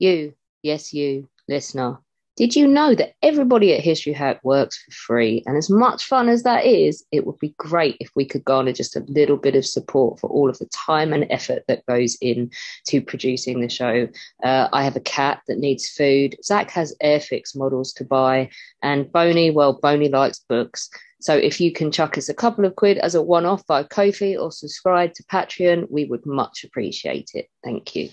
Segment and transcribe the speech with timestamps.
[0.00, 0.32] You,
[0.62, 1.98] yes, you, listener.
[2.36, 5.42] Did you know that everybody at History Hack works for free?
[5.44, 8.72] And as much fun as that is, it would be great if we could garner
[8.72, 12.16] just a little bit of support for all of the time and effort that goes
[12.22, 14.08] into producing the show.
[14.42, 16.34] Uh, I have a cat that needs food.
[16.42, 18.48] Zach has Airfix models to buy.
[18.82, 20.88] And Boney, well, Boney likes books.
[21.20, 23.84] So if you can chuck us a couple of quid as a one off via
[23.84, 27.48] Ko-fi or subscribe to Patreon, we would much appreciate it.
[27.62, 28.08] Thank you.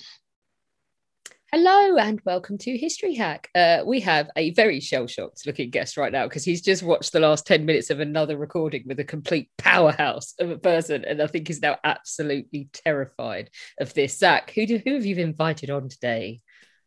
[1.54, 3.50] Hello and welcome to History Hack.
[3.56, 7.14] Uh, we have a very shell shocked looking guest right now because he's just watched
[7.14, 11.06] the last 10 minutes of another recording with a complete powerhouse of a person.
[11.06, 14.18] And I think he's now absolutely terrified of this.
[14.18, 16.42] Zach, who, do, who have you invited on today?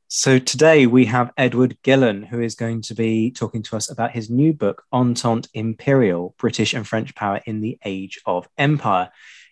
[0.09, 4.11] So today we have Edward Gillin, who is going to be talking to us about
[4.11, 9.11] his new book, Entente Imperial British and French Power in the Age of Empire.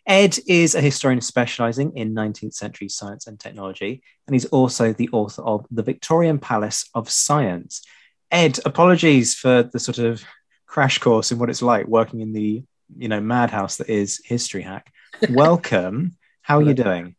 [0.09, 5.11] Ed is a historian specializing in 19th century science and technology, and he's also the
[5.13, 7.83] author of The Victorian Palace of Science.
[8.31, 10.25] Ed, apologies for the sort of
[10.67, 12.65] crash course in what it's like working in the
[12.97, 14.91] you know madhouse that is History Hack.
[15.31, 16.17] Welcome.
[16.41, 17.15] How are you doing?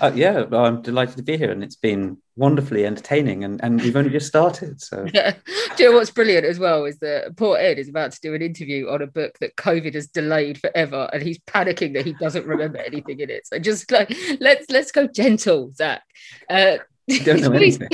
[0.00, 3.44] Uh, yeah, well, I'm delighted to be here, and it's been wonderfully entertaining.
[3.44, 4.80] And, and we've only just started.
[4.80, 5.34] So, yeah.
[5.76, 8.34] Do you know what's brilliant as well is that poor Ed is about to do
[8.34, 12.14] an interview on a book that COVID has delayed forever, and he's panicking that he
[12.14, 13.46] doesn't remember anything in it.
[13.46, 16.02] So just like let's let's go gentle, Zach.
[16.48, 16.78] Uh,
[17.24, 17.88] don't know anything.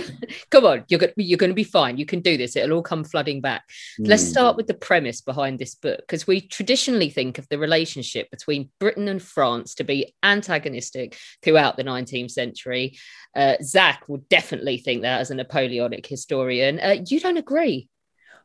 [0.51, 1.97] come on, you're going you're going to be fine.
[1.99, 2.57] You can do this.
[2.57, 3.65] It'll all come flooding back.
[4.01, 4.09] Mm.
[4.09, 4.31] Let's Hmm.
[4.31, 8.71] start with the premise behind this book because we traditionally think of the relationship between
[8.79, 12.99] Britain and France to be antagonistic throughout the 19th century.
[13.35, 16.79] Uh, Zach would definitely think that as a Napoleonic historian.
[16.81, 17.89] Uh, you don't agree?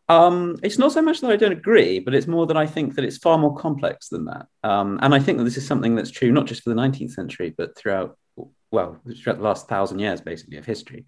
[0.08, 2.94] Um, it's not so much that I don't agree, but it's more that I think
[2.96, 4.46] that it's far more complex than that.
[4.64, 7.12] Um, and I think that this is something that's true not just for the 19th
[7.12, 8.16] century, but throughout,
[8.72, 11.06] well, the last thousand years, basically, of history.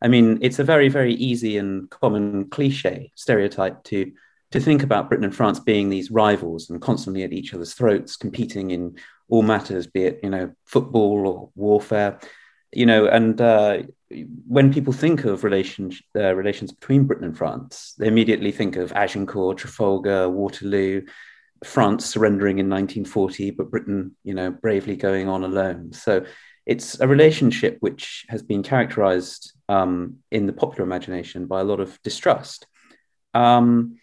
[0.00, 4.12] I mean, it's a very, very easy and common cliche stereotype to
[4.50, 8.16] to think about Britain and France being these rivals and constantly at each other's throats,
[8.16, 8.96] competing in
[9.28, 12.18] all matters, be it you know football or warfare,
[12.72, 13.06] you know.
[13.06, 13.82] And uh,
[14.46, 18.92] when people think of relations uh, relations between Britain and France, they immediately think of
[18.92, 21.02] Agincourt, Trafalgar, Waterloo,
[21.64, 25.92] France surrendering in 1940, but Britain, you know, bravely going on alone.
[25.92, 26.24] So
[26.66, 31.80] it's a relationship which has been characterized um, in the popular imagination by a lot
[31.80, 32.66] of distrust.
[33.34, 33.98] Um,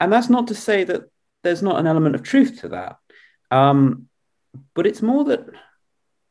[0.00, 1.02] and that's not to say that
[1.42, 2.96] there's not an element of truth to that.
[3.50, 4.08] Um,
[4.74, 5.46] but it's more that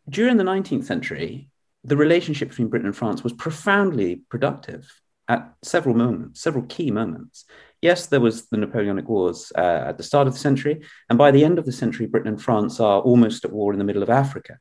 [0.09, 1.49] during the 19th century,
[1.83, 4.91] the relationship between Britain and France was profoundly productive
[5.27, 7.45] at several moments, several key moments.
[7.81, 11.31] Yes, there was the Napoleonic Wars uh, at the start of the century, and by
[11.31, 14.03] the end of the century, Britain and France are almost at war in the middle
[14.03, 14.59] of Africa.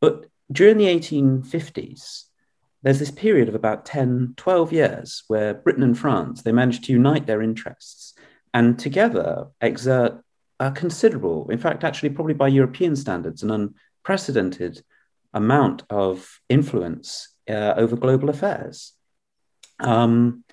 [0.00, 2.24] But during the 1850s,
[2.82, 6.92] there's this period of about 10, 12 years where Britain and France, they managed to
[6.92, 8.14] unite their interests
[8.52, 10.20] and together exert
[10.60, 13.72] a considerable, in fact, actually, probably by European standards, an
[14.04, 14.82] unprecedented
[15.34, 18.92] amount of influence uh, over global affairs.
[19.80, 20.44] Um,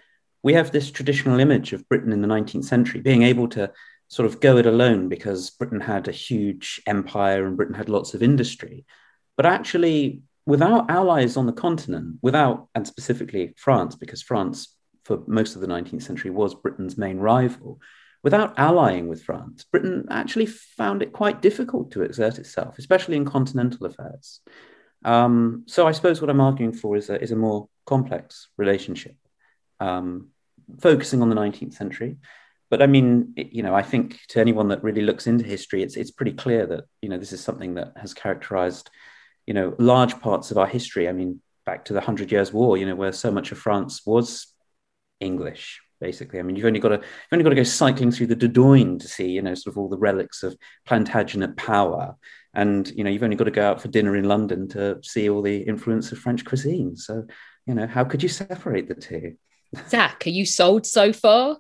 [0.41, 3.71] we have this traditional image of Britain in the 19th century being able to
[4.07, 8.13] sort of go it alone because Britain had a huge empire and Britain had lots
[8.13, 8.85] of industry.
[9.39, 14.75] But actually, without allies on the continent, without, and specifically France, because France
[15.05, 17.79] for most of the 19th century was Britain's main rival,
[18.21, 23.23] without allying with France, Britain actually found it quite difficult to exert itself, especially in
[23.23, 24.41] continental affairs.
[25.05, 29.15] Um, so I suppose what I'm arguing for is a, is a more complex relationship,
[29.79, 30.31] um,
[30.81, 32.17] focusing on the 19th century.
[32.69, 35.95] But I mean, you know, I think to anyone that really looks into history, it's
[35.95, 38.89] it's pretty clear that you know this is something that has characterized,
[39.49, 41.09] you know, large parts of our history.
[41.09, 44.05] I mean, back to the Hundred Years' War, you know, where so much of France
[44.05, 44.45] was
[45.19, 46.37] English, basically.
[46.37, 48.99] I mean, you've only got to you've only got to go cycling through the Dordogne
[48.99, 50.55] to see, you know, sort of all the relics of
[50.87, 52.15] Plantagenet power,
[52.53, 55.27] and you know, you've only got to go out for dinner in London to see
[55.31, 56.95] all the influence of French cuisine.
[56.95, 57.25] So,
[57.65, 59.35] you know, how could you separate the two?
[59.87, 61.57] Zach, are you sold so far?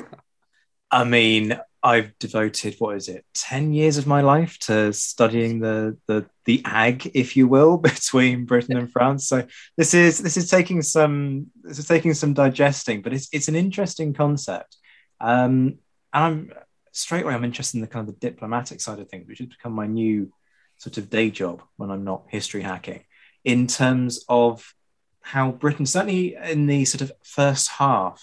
[0.90, 5.96] I mean, I've devoted what is it, ten years of my life to studying the
[6.06, 9.28] the the ag, if you will, between Britain and France.
[9.28, 9.46] So
[9.76, 13.56] this is this is taking some this is taking some digesting, but it's it's an
[13.56, 14.76] interesting concept.
[15.20, 15.78] Um,
[16.12, 16.52] and I'm
[16.92, 19.48] straight away I'm interested in the kind of the diplomatic side of things, which has
[19.48, 20.32] become my new
[20.78, 23.04] sort of day job when I'm not history hacking,
[23.44, 24.74] in terms of
[25.20, 28.22] how Britain, certainly in the sort of first half,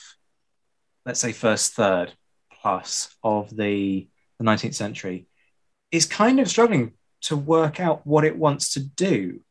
[1.05, 2.13] let's say first third
[2.63, 4.07] plus of the,
[4.39, 5.27] the 19th century,
[5.91, 9.41] is kind of struggling to work out what it wants to do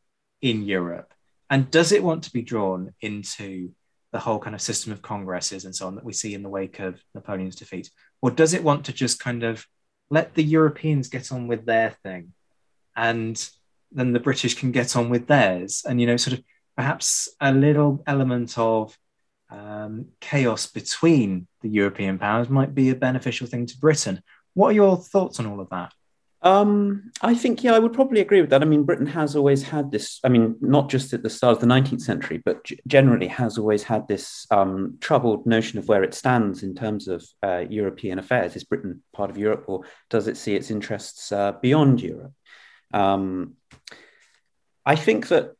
[0.40, 1.12] in Europe.
[1.50, 3.70] And does it want to be drawn into
[4.12, 6.48] the whole kind of system of congresses and so on that we see in the
[6.48, 7.90] wake of Napoleon's defeat?
[8.22, 9.66] Or does it want to just kind of
[10.10, 12.32] let the Europeans get on with their thing
[12.96, 13.48] and
[13.90, 15.84] then the British can get on with theirs?
[15.86, 16.44] And, you know, sort of
[16.76, 18.96] perhaps a little element of
[19.52, 24.22] um, chaos between the European powers might be a beneficial thing to Britain.
[24.54, 25.92] What are your thoughts on all of that?
[26.44, 28.62] Um, I think, yeah, I would probably agree with that.
[28.62, 31.60] I mean, Britain has always had this, I mean, not just at the start of
[31.60, 36.02] the 19th century, but g- generally has always had this um, troubled notion of where
[36.02, 38.56] it stands in terms of uh, European affairs.
[38.56, 42.32] Is Britain part of Europe or does it see its interests uh, beyond Europe?
[42.92, 43.54] Um,
[44.84, 45.52] I think that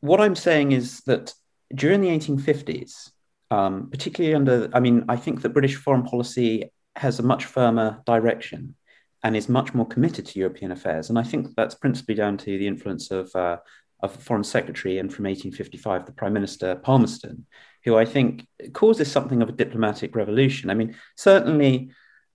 [0.00, 1.34] what I'm saying is that
[1.72, 3.10] during the 1850s,
[3.50, 8.02] um, particularly under, I mean, I think that British foreign policy has a much firmer
[8.06, 8.74] direction
[9.22, 11.08] and is much more committed to European affairs.
[11.08, 13.56] And I think that's principally down to the influence of, uh,
[14.00, 17.46] of Foreign Secretary and from 1855, the Prime Minister Palmerston,
[17.84, 20.68] who I think causes something of a diplomatic revolution.
[20.68, 21.90] I mean, certainly,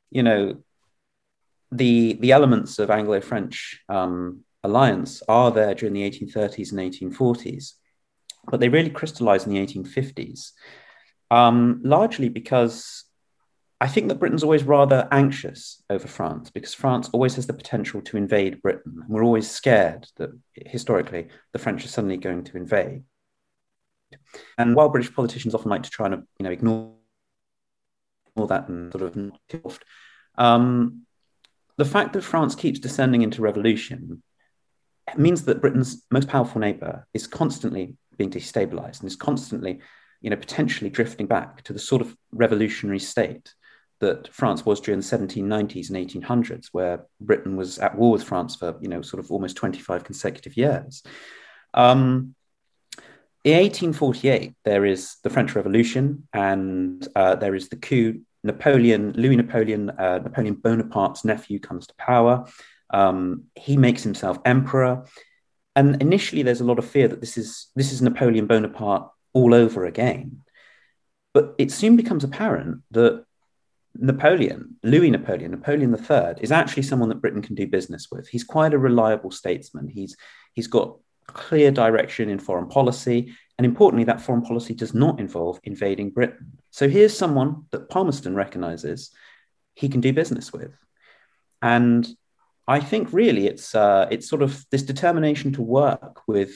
[0.10, 0.64] you know,
[1.72, 7.74] the, the elements of Anglo-French um, alliance are there during the 1830s and 1840s,
[8.50, 10.52] but they really crystallized in the 1850s,
[11.32, 13.06] um, largely because
[13.82, 18.02] I think that Britain's always rather anxious over France because France always has the potential
[18.02, 19.04] to invade Britain.
[19.08, 23.04] We're always scared that historically the French are suddenly going to invade.
[24.58, 26.94] And while British politicians often like to try and you know ignore
[28.36, 29.80] all that and sort of
[30.38, 31.06] um,
[31.78, 34.24] the fact that France keeps descending into revolution
[35.18, 39.80] means that Britain's most powerful neighbour is constantly being destabilized and is constantly,
[40.22, 43.56] you know, potentially drifting back to the sort of revolutionary state
[44.00, 48.56] that France was during the 1790s and 1800s, where Britain was at war with France
[48.56, 51.02] for, you know, sort of almost 25 consecutive years.
[51.74, 52.36] Um,
[53.44, 58.22] in 1848, there is the French Revolution and uh, there is the coup.
[58.44, 62.46] Napoleon, Louis Napoleon, uh, Napoleon Bonaparte's nephew comes to power.
[62.90, 65.06] Um, he makes himself emperor.
[65.76, 69.54] And initially, there's a lot of fear that this is, this is Napoleon Bonaparte all
[69.54, 70.42] over again.
[71.34, 73.24] But it soon becomes apparent that
[73.96, 78.28] Napoleon, Louis Napoleon, Napoleon III, is actually someone that Britain can do business with.
[78.28, 79.88] He's quite a reliable statesman.
[79.88, 80.18] He's,
[80.54, 83.36] he's got clear direction in foreign policy.
[83.58, 86.58] And importantly, that foreign policy does not involve invading Britain.
[86.72, 89.12] So here's someone that Palmerston recognizes
[89.76, 90.74] he can do business with.
[91.62, 92.08] And
[92.70, 96.52] I think really it's uh, it's sort of this determination to work with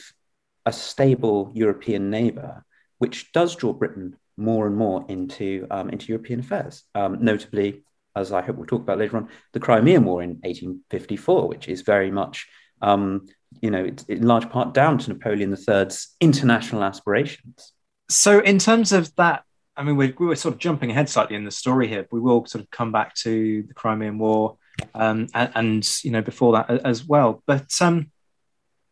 [0.63, 2.63] a stable European neighbour,
[3.00, 6.84] which does draw Britain more and more into um, into European affairs.
[6.93, 7.84] Um, notably,
[8.15, 11.82] as I hope we'll talk about later on, the Crimean War in 1854, which is
[11.82, 12.48] very much
[12.84, 13.25] um,
[13.63, 17.74] you know in large part down to Napoleon III's international aspirations.
[18.08, 21.43] So, in terms of that, I mean, we're, we're sort of jumping ahead slightly in
[21.43, 22.03] the story here.
[22.03, 24.58] but We will sort of come back to the Crimean War
[24.94, 27.44] um, and, and, you know before that as well.
[27.46, 28.12] But um,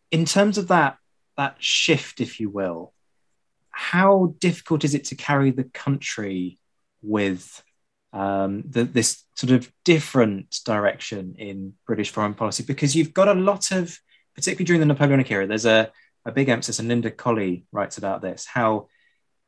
[0.10, 0.98] in terms of that
[1.38, 2.94] that shift, if you will,
[3.72, 6.60] how difficult is it to carry the country
[7.02, 7.64] with
[8.14, 12.64] um, the, this sort of different direction in British foreign policy?
[12.64, 13.98] Because you've got a lot of,
[14.36, 15.92] particularly during the Napoleonic era, there's a,
[16.26, 18.88] a big emphasis, and Linda Colley writes about this, how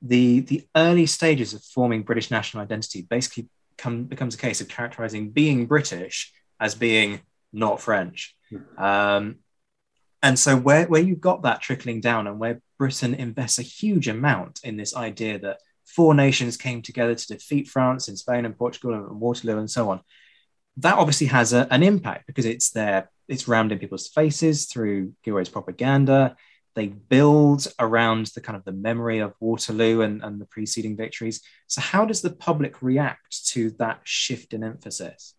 [0.01, 4.67] the the early stages of forming British national identity basically come, becomes a case of
[4.67, 8.35] characterizing being British as being not French.
[8.49, 8.83] Hmm.
[8.83, 9.35] Um,
[10.21, 14.07] and so where, where you got that trickling down and where Britain invests a huge
[14.07, 18.57] amount in this idea that four nations came together to defeat France in Spain and
[18.57, 20.01] Portugal and Waterloo and so on,
[20.77, 25.13] that obviously has a, an impact because it's there, it's rammed in people's faces through
[25.23, 26.35] Gillray's propaganda.
[26.75, 31.41] They build around the kind of the memory of Waterloo and, and the preceding victories.
[31.67, 35.35] So, how does the public react to that shift in emphasis?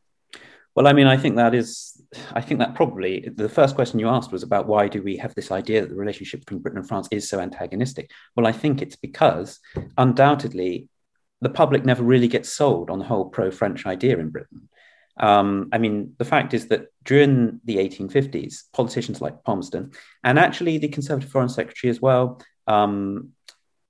[0.74, 4.08] Well, I mean, I think that is, I think that probably the first question you
[4.08, 6.88] asked was about why do we have this idea that the relationship between Britain and
[6.88, 8.10] France is so antagonistic?
[8.34, 9.60] Well, I think it's because
[9.96, 10.88] undoubtedly
[11.40, 14.68] the public never really gets sold on the whole pro French idea in Britain.
[15.16, 19.92] Um, I mean, the fact is that during the 1850s, politicians like Palmerston
[20.24, 23.30] and actually the Conservative Foreign Secretary as well, um,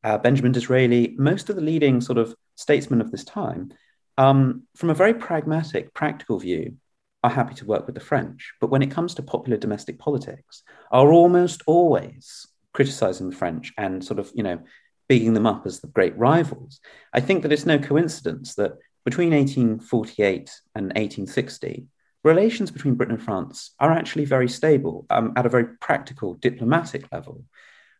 [0.02, 3.72] uh, Benjamin Disraeli, most of the leading sort of statesmen of this time,
[4.18, 6.76] um, from a very pragmatic, practical view,
[7.24, 8.52] are happy to work with the French.
[8.60, 14.04] But when it comes to popular domestic politics, are almost always criticizing the French and
[14.04, 14.60] sort of, you know,
[15.08, 16.80] bigging them up as the great rivals.
[17.12, 18.72] I think that it's no coincidence that
[19.04, 21.86] between 1848 and 1860,
[22.22, 27.10] relations between Britain and France are actually very stable um, at a very practical diplomatic
[27.12, 27.44] level.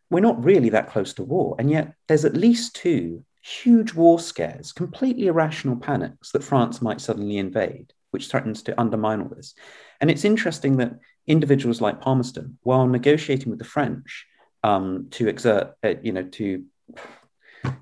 [0.09, 4.19] We're not really that close to war, and yet there's at least two huge war
[4.19, 9.53] scares, completely irrational panics that France might suddenly invade, which threatens to undermine all this.
[10.01, 14.25] And it's interesting that individuals like Palmerston, while negotiating with the French
[14.63, 16.63] um, to exert, uh, you know, to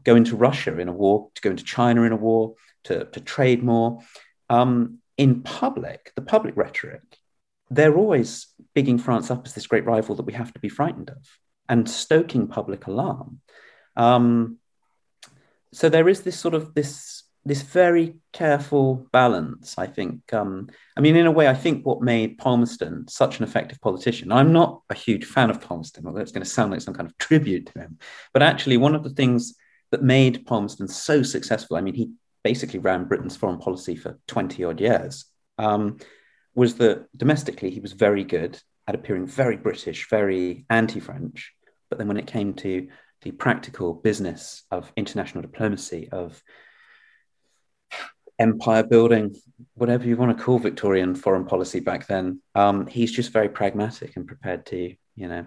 [0.03, 3.19] go into Russia in a war, to go into China in a war, to, to
[3.19, 3.99] trade more.
[4.49, 7.03] Um, in public, the public rhetoric,
[7.69, 11.09] they're always bigging France up as this great rival that we have to be frightened
[11.09, 13.39] of and stoking public alarm.
[13.95, 14.57] Um,
[15.71, 19.77] so there is this sort of this this very careful balance.
[19.77, 20.31] I think.
[20.33, 24.31] Um, I mean, in a way, I think what made Palmerston such an effective politician.
[24.31, 27.09] I'm not a huge fan of Palmerston, although it's going to sound like some kind
[27.09, 27.97] of tribute to him.
[28.33, 29.55] But actually, one of the things
[29.91, 31.77] that made Palmerston so successful.
[31.77, 32.11] I mean, he
[32.43, 35.25] basically ran Britain's foreign policy for 20 odd years,
[35.57, 35.97] um,
[36.55, 41.53] was that domestically he was very good at appearing very British, very anti French.
[41.89, 42.87] But then when it came to
[43.21, 46.41] the practical business of international diplomacy, of
[48.39, 49.35] empire building,
[49.75, 54.15] whatever you want to call Victorian foreign policy back then, um, he's just very pragmatic
[54.15, 55.45] and prepared to, you know,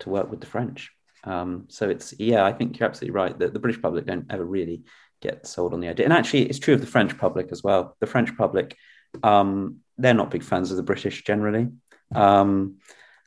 [0.00, 0.90] to work with the French.
[1.24, 4.44] Um, so it's yeah, I think you're absolutely right that the British public don't ever
[4.44, 4.82] really
[5.24, 6.04] get sold on the idea.
[6.04, 7.96] And actually, it's true of the French public as well.
[8.00, 8.76] The French public,
[9.22, 11.68] um, they're not big fans of the British generally.
[12.14, 12.76] Um,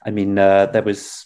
[0.05, 1.25] I mean, uh, there was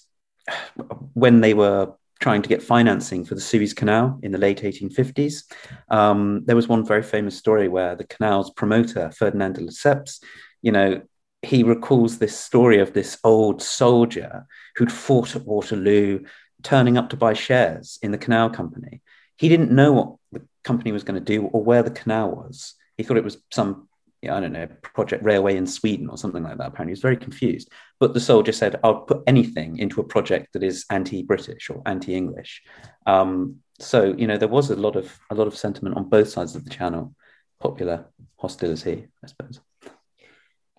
[1.14, 5.44] when they were trying to get financing for the Suez Canal in the late 1850s.
[5.90, 10.24] Um, there was one very famous story where the canal's promoter, Ferdinand de Lesseps,
[10.62, 11.02] you know,
[11.42, 16.20] he recalls this story of this old soldier who'd fought at Waterloo,
[16.62, 19.02] turning up to buy shares in the canal company.
[19.42, 22.76] He didn't know what the company was going to do or where the canal was.
[22.96, 23.90] He thought it was some,
[24.24, 26.68] I don't know, project railway in Sweden or something like that.
[26.68, 27.72] Apparently, he was very confused.
[28.00, 32.62] But the soldier said, "I'll put anything into a project that is anti-British or anti-English."
[33.08, 36.30] Um, so you know, there was a lot of a lot of sentiment on both
[36.30, 37.16] sides of the channel,
[37.60, 38.06] popular
[38.38, 39.60] hostility, I suppose.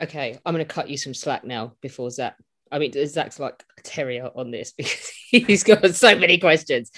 [0.00, 2.36] Okay, I'm going to cut you some slack now before Zach
[2.72, 6.90] I mean, Zach's like a terrier on this because he's got so many questions.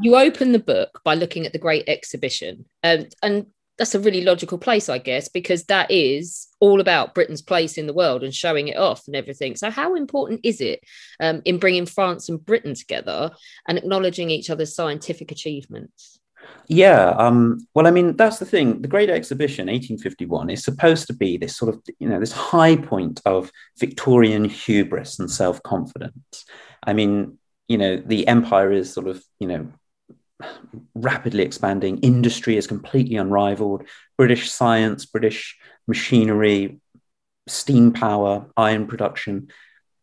[0.00, 3.46] You open the book by looking at the Great Exhibition, and um, and
[3.80, 7.86] that's a really logical place, I guess, because that is all about Britain's place in
[7.86, 9.56] the world and showing it off and everything.
[9.56, 10.80] So, how important is it
[11.18, 13.30] um, in bringing France and Britain together
[13.66, 16.19] and acknowledging each other's scientific achievements?
[16.68, 18.80] Yeah, um, well, I mean, that's the thing.
[18.80, 22.76] The Great Exhibition, 1851, is supposed to be this sort of, you know, this high
[22.76, 26.44] point of Victorian hubris and self confidence.
[26.84, 29.72] I mean, you know, the empire is sort of, you know,
[30.94, 31.98] rapidly expanding.
[31.98, 33.84] Industry is completely unrivaled.
[34.16, 36.80] British science, British machinery,
[37.48, 39.48] steam power, iron production,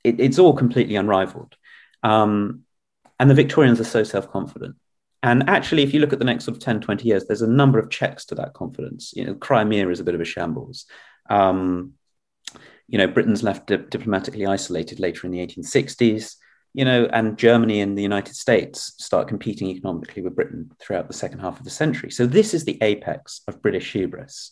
[0.04, 1.56] it, it's all completely unrivaled.
[2.04, 2.64] Um,
[3.20, 4.76] and the Victorians are so self confident.
[5.24, 7.48] And actually, if you look at the next sort of 10, 20 years, there's a
[7.48, 9.14] number of checks to that confidence.
[9.16, 10.86] You know, Crimea is a bit of a shambles.
[11.30, 11.94] Um,
[12.88, 16.36] you know, Britain's left di- diplomatically isolated later in the 1860s,
[16.74, 21.14] you know, and Germany and the United States start competing economically with Britain throughout the
[21.14, 22.12] second half of the century.
[22.12, 24.52] So this is the apex of British hubris.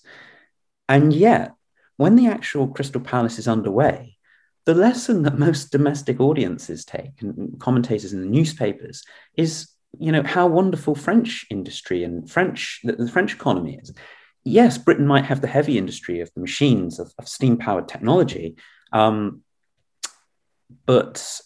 [0.89, 1.53] And yet,
[1.97, 4.17] when the actual Crystal Palace is underway,
[4.65, 9.03] the lesson that most domestic audiences take and commentators in the newspapers
[9.37, 13.93] is you know how wonderful French industry and French the, the French economy is.
[14.43, 18.55] Yes, Britain might have the heavy industry of the machines of, of steam powered technology,
[18.93, 19.41] um,
[20.85, 21.41] but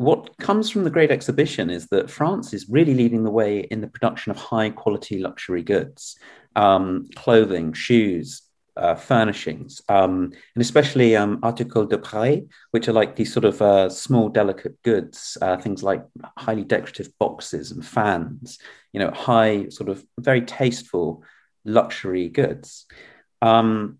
[0.00, 3.82] what comes from the Great Exhibition is that France is really leading the way in
[3.82, 6.18] the production of high quality luxury goods,
[6.56, 8.42] um, clothing, shoes,
[8.76, 13.60] uh, furnishings, um, and especially um, articles de Paris, which are like these sort of
[13.60, 16.04] uh, small, delicate goods, uh, things like
[16.36, 18.58] highly decorative boxes and fans,
[18.92, 21.22] you know, high, sort of very tasteful
[21.64, 22.86] luxury goods.
[23.42, 23.98] Um,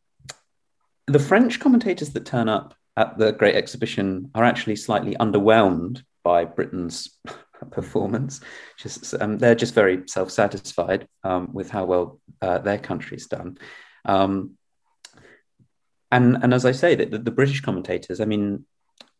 [1.07, 6.45] the French commentators that turn up at the Great Exhibition are actually slightly underwhelmed by
[6.45, 7.19] Britain's
[7.71, 8.41] performance.
[8.79, 13.59] Just um, they're just very self-satisfied um, with how well uh, their country's done.
[14.05, 14.57] Um,
[16.11, 18.65] and and as I say, the, the British commentators, I mean,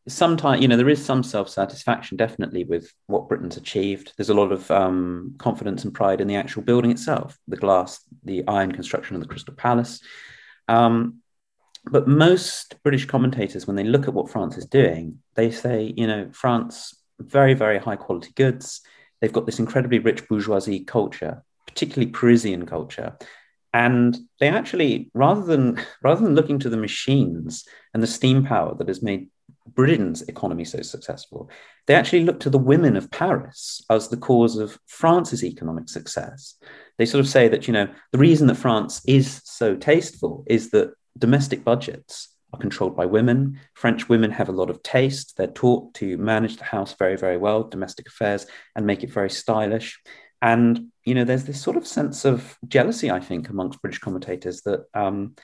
[0.09, 4.13] sometimes you know there is some self-satisfaction definitely with what Britain's achieved.
[4.17, 8.01] There's a lot of um, confidence and pride in the actual building itself, the glass,
[8.25, 10.01] the iron construction of the Crystal Palace.
[10.69, 11.19] Um,
[11.85, 16.07] but most British commentators, when they look at what France is doing, they say, you
[16.07, 18.81] know, France very very high quality goods.
[19.21, 23.17] They've got this incredibly rich bourgeoisie culture, particularly Parisian culture,
[23.73, 28.75] and they actually rather than rather than looking to the machines and the steam power
[28.77, 29.29] that has made
[29.67, 31.51] Britain's economy so successful,
[31.87, 36.57] they actually look to the women of Paris as the cause of France's economic success.
[36.99, 40.71] They sort of say that, you know, the reason that France is so tasteful is
[40.71, 43.61] that domestic budgets are controlled by women.
[43.75, 45.37] French women have a lot of taste.
[45.37, 49.31] They're taught to manage the house very, very well, domestic affairs, and make it very
[49.31, 50.01] stylish.
[50.43, 54.61] And you know, there's this sort of sense of jealousy, I think, amongst British commentators
[54.63, 55.35] that um,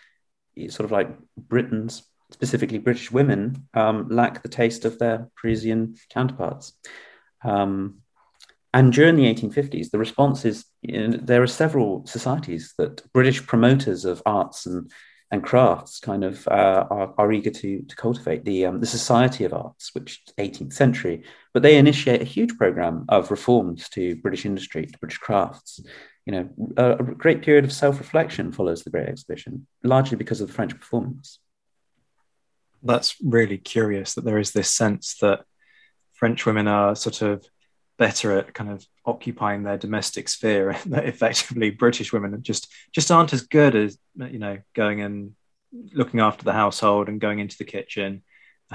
[0.69, 6.73] sort of like Britons, specifically British women, um, lack the taste of their Parisian counterparts.
[7.43, 7.97] Um,
[8.73, 13.45] and during the 1850s, the response is you know, there are several societies that British
[13.45, 14.93] promoters of arts and
[15.33, 19.43] and crafts kind of uh, are, are, eager to, to cultivate the, um, the Society
[19.43, 21.25] of Arts, which 18th century,
[21.57, 25.81] but they initiate a huge program of reforms to British industry, to British crafts.
[26.27, 30.49] You know, a, a great period of self-reflection follows the Great Exhibition, largely because of
[30.49, 31.39] the French performance.
[32.83, 35.47] That's really curious that there is this sense that
[36.13, 37.43] French women are sort of
[37.97, 43.11] better at kind of occupying their domestic sphere and that effectively british women just just
[43.11, 45.35] aren't as good as you know going and
[45.95, 48.23] looking after the household and going into the kitchen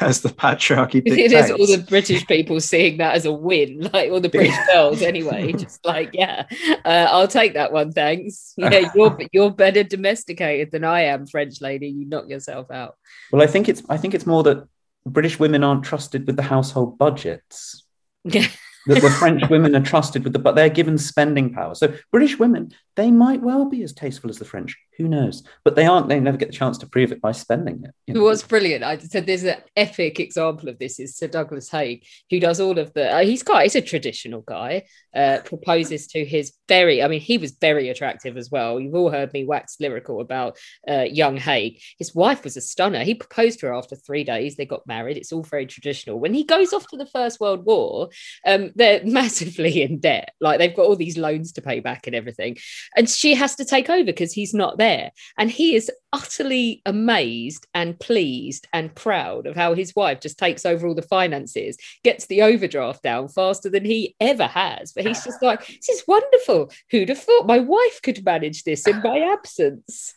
[0.00, 1.32] as the patriarchy dictates.
[1.32, 4.56] It is all the British people seeing that as a win, like all the British
[4.72, 5.52] girls anyway.
[5.58, 6.46] Just like, yeah,
[6.84, 8.54] uh, I'll take that one, thanks.
[8.56, 11.88] Yeah, you're you're better domesticated than I am, French lady.
[11.88, 12.96] You knock yourself out.
[13.32, 14.68] Well, I think it's I think it's more that
[15.04, 17.84] British women aren't trusted with the household budgets.
[18.24, 18.46] Yeah.
[18.86, 21.74] that the French women are trusted with the, but they're given spending power.
[21.74, 24.76] So British women, they might well be as tasteful as the French.
[24.98, 25.42] Who knows?
[25.62, 26.08] But they aren't.
[26.08, 27.94] They never get the chance to prove it by spending it.
[28.06, 28.22] You know?
[28.22, 28.82] What's brilliant?
[28.82, 32.78] I said there's an epic example of this is Sir Douglas Haig, who does all
[32.78, 33.14] of the.
[33.14, 33.64] Uh, he's quite.
[33.64, 34.84] He's a traditional guy.
[35.14, 37.02] Uh, proposes to his very.
[37.02, 38.80] I mean, he was very attractive as well.
[38.80, 40.56] You've all heard me wax lyrical about
[40.88, 41.80] uh, young Haig.
[41.98, 43.04] His wife was a stunner.
[43.04, 44.56] He proposed to her after three days.
[44.56, 45.18] They got married.
[45.18, 46.18] It's all very traditional.
[46.18, 48.08] When he goes off to the First World War,
[48.46, 50.32] um, they're massively in debt.
[50.40, 52.56] Like they've got all these loans to pay back and everything,
[52.96, 55.12] and she has to take over because he's not there there.
[55.38, 60.64] And he is utterly amazed and pleased and proud of how his wife just takes
[60.64, 64.92] over all the finances, gets the overdraft down faster than he ever has.
[64.92, 66.70] But he's just like, this is wonderful.
[66.90, 70.14] Who'd have thought my wife could manage this in my absence?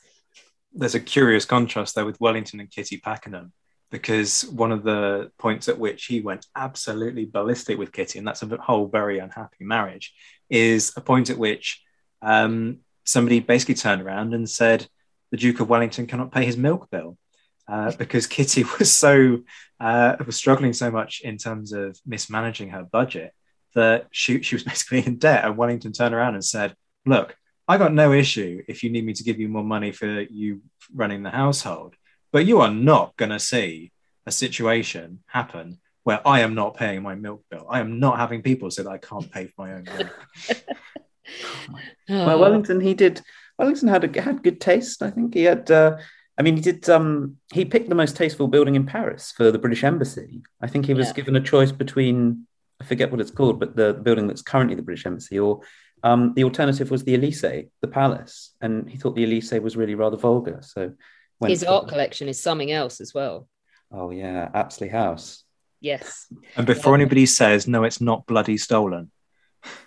[0.71, 3.51] There's a curious contrast there with Wellington and Kitty Pakenham
[3.91, 8.43] because one of the points at which he went absolutely ballistic with Kitty, and that's
[8.43, 10.13] a whole very unhappy marriage,
[10.47, 11.81] is a point at which
[12.21, 12.79] um,
[13.09, 14.87] somebody basically turned around and said
[15.31, 17.17] the Duke of Wellington cannot pay his milk bill
[17.67, 19.39] uh, because Kitty was so
[19.79, 23.33] uh, was struggling so much in terms of mismanaging her budget
[23.75, 25.45] that she, she was basically in debt.
[25.45, 27.35] And Wellington turned around and said, "Look,
[27.67, 30.61] I got no issue if you need me to give you more money for you
[30.93, 31.95] running the household,
[32.31, 33.91] but you are not going to see
[34.25, 37.67] a situation happen." Where I am not paying my milk bill.
[37.69, 40.09] I am not having people say that I can't pay for my own milk.
[41.43, 41.79] Oh.
[42.09, 43.21] Well, Wellington, he did.
[43.59, 45.03] Wellington had a, had good taste.
[45.03, 45.69] I think he had.
[45.69, 45.97] Uh,
[46.39, 46.89] I mean, he did.
[46.89, 50.41] Um, he picked the most tasteful building in Paris for the British Embassy.
[50.59, 51.13] I think he was yeah.
[51.13, 52.47] given a choice between.
[52.81, 55.61] I forget what it's called, but the building that's currently the British Embassy, or
[56.01, 59.95] um, the alternative was the Elysee, the palace, and he thought the Elysee was really
[59.95, 60.61] rather vulgar.
[60.63, 60.93] So
[61.45, 63.47] his art collection is something else as well.
[63.91, 65.43] Oh yeah, Apsley House.
[65.81, 66.27] Yes.
[66.55, 69.11] And before anybody says no, it's not bloody stolen.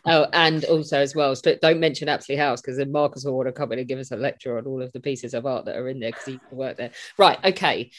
[0.05, 3.53] Oh, and also as well, don't mention Apsley House because then Marcus will want to
[3.53, 5.77] come in and give us a lecture on all of the pieces of art that
[5.77, 6.91] are in there because he worked there.
[7.19, 7.91] Right, okay.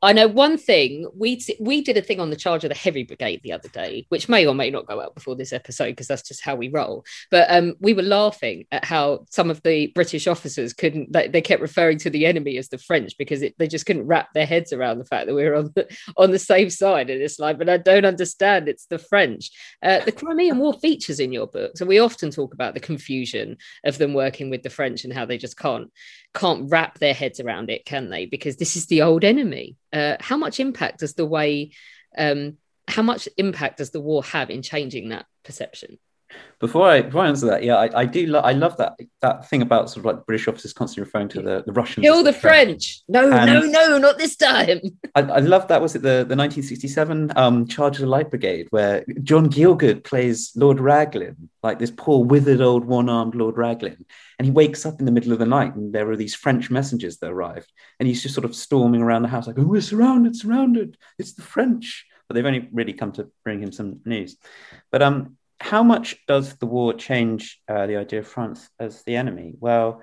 [0.00, 1.08] I know one thing.
[1.16, 4.06] We we did a thing on the charge of the heavy brigade the other day,
[4.10, 6.68] which may or may not go out before this episode because that's just how we
[6.68, 7.04] roll.
[7.30, 11.12] But um, we were laughing at how some of the British officers couldn't.
[11.12, 14.06] They, they kept referring to the enemy as the French because it, they just couldn't
[14.06, 17.10] wrap their heads around the fact that we were on the on the safe side
[17.10, 17.58] of this line.
[17.58, 18.68] But I don't understand.
[18.68, 19.50] It's the French.
[19.82, 23.56] Uh, the Crimean War features in your book, so we often talk about the confusion
[23.84, 25.90] of them working with the French and how they just can't
[26.34, 28.26] can't wrap their heads around it, can they?
[28.26, 29.76] Because this is the old enemy.
[29.92, 31.72] Uh, how much impact does the way,
[32.16, 35.98] um, how much impact does the war have in changing that perception?
[36.60, 38.26] Before I, before I answer that, yeah, I, I do.
[38.26, 41.42] Lo- I love that that thing about sort of like British officers constantly referring to
[41.42, 42.04] the, the Russians.
[42.04, 42.68] Kill the French.
[42.68, 43.02] French.
[43.08, 44.80] No, and no, no, not this time.
[45.14, 45.80] I, I love that.
[45.80, 50.50] Was it the, the 1967 um, Charge of the Light Brigade, where John Gielgud plays
[50.56, 54.04] Lord Raglan, like this poor withered old one armed Lord Raglan,
[54.38, 56.70] and he wakes up in the middle of the night, and there are these French
[56.70, 59.80] messengers that arrived, and he's just sort of storming around the house like, "Oh, we're
[59.80, 60.96] surrounded, surrounded!
[61.18, 64.36] It's the French." But they've only really come to bring him some news.
[64.92, 69.16] But um, how much does the war change uh, the idea of France as the
[69.16, 69.54] enemy?
[69.58, 70.02] Well,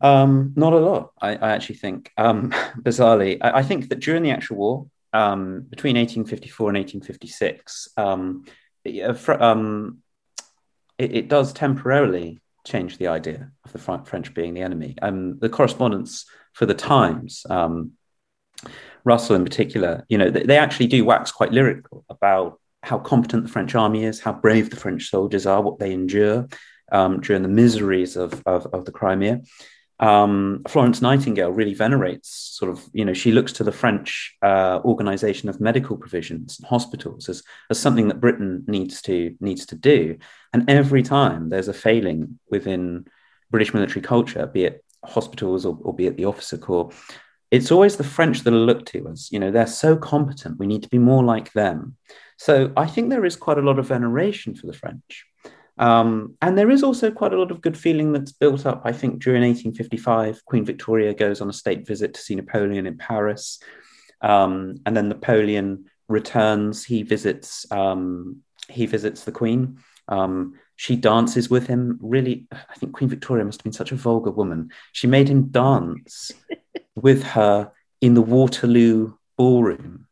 [0.00, 2.12] um, not a lot, I, I actually think.
[2.16, 7.88] Um, bizarrely, I, I, think that during the actual war, um, between 1854 and 1856,
[7.96, 8.44] um,
[8.84, 9.98] it, um,
[10.98, 14.94] it, it, does temporarily change the idea of the French being the enemy.
[15.02, 17.44] Um, the correspondents for the Times,
[19.04, 23.42] Russell in particular, you know, they, they actually do wax quite lyrical about how competent
[23.42, 26.48] the French army is, how brave the French soldiers are, what they endure
[26.90, 29.42] um, during the miseries of, of, of the Crimea.
[30.00, 34.80] Um, Florence Nightingale really venerates sort of, you know, she looks to the French uh,
[34.84, 39.74] organization of medical provisions and hospitals as, as something that Britain needs to needs to
[39.74, 40.16] do.
[40.52, 43.06] And every time there's a failing within
[43.50, 46.90] British military culture, be it hospitals or, or be it the officer corps,
[47.50, 50.82] it's always the French that looked to as, you know, they're so competent, we need
[50.82, 51.96] to be more like them.
[52.36, 55.24] So I think there is quite a lot of veneration for the French.
[55.78, 58.82] Um, and there is also quite a lot of good feeling that's built up.
[58.84, 62.98] I think during 1855, Queen Victoria goes on a state visit to see Napoleon in
[62.98, 63.60] Paris.
[64.20, 66.84] Um, and then Napoleon returns.
[66.84, 69.78] He visits um, he visits the Queen.
[70.08, 71.98] Um, she dances with him.
[72.00, 74.70] Really, I think Queen Victoria must have been such a vulgar woman.
[74.92, 76.32] She made him dance
[77.02, 80.08] with her in the Waterloo ballroom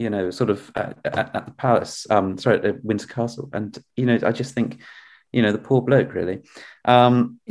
[0.00, 3.50] you know, sort of at, at, at the palace, um, sorry, at Windsor Castle.
[3.52, 4.80] And, you know, I just think,
[5.32, 6.42] you know, the poor bloke, really.
[6.84, 7.38] Um,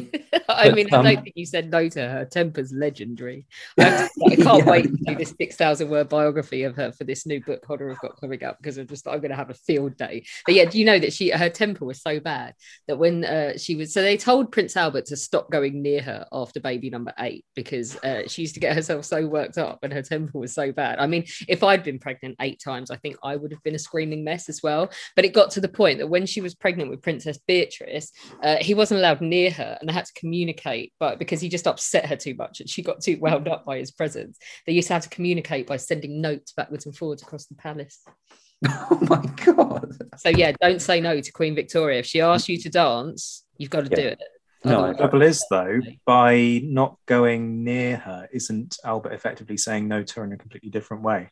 [0.50, 2.26] I but, mean, I um, don't think you said no to her.
[2.26, 3.46] Temper's legendary.
[3.80, 4.72] I, I can't yeah.
[4.72, 8.00] wait to do this 6,000 word biography of her for this new book Hodder have
[8.00, 10.26] got coming up because I'm just, I'm going to have a field day.
[10.46, 12.56] But yeah, do you know that she, her temper was so bad
[12.88, 16.26] that when uh, she was, so they told Prince Albert to stop going near her
[16.32, 19.94] after baby number eight because uh, she used to get herself so worked up and
[19.94, 21.00] her temper was so bad.
[21.00, 23.80] I mean, if I'd been pregnant eight times, I think I would have been a
[23.80, 24.90] screaming mess as well.
[25.16, 27.38] But it got to the point that when she was pregnant with Princess
[27.70, 28.12] Beatrice,
[28.44, 31.68] uh, he wasn't allowed near her and they had to communicate but because he just
[31.68, 34.88] upset her too much and she got too wound up by his presence they used
[34.88, 38.02] to have to communicate by sending notes backwards and forwards across the palace
[38.68, 42.58] oh my god so yeah don't say no to queen victoria if she asks you
[42.58, 44.04] to dance you've got to yeah.
[44.04, 44.20] do it
[44.66, 50.04] no, the trouble is though, by not going near her, isn't Albert effectively saying no
[50.04, 51.30] to her in a completely different way?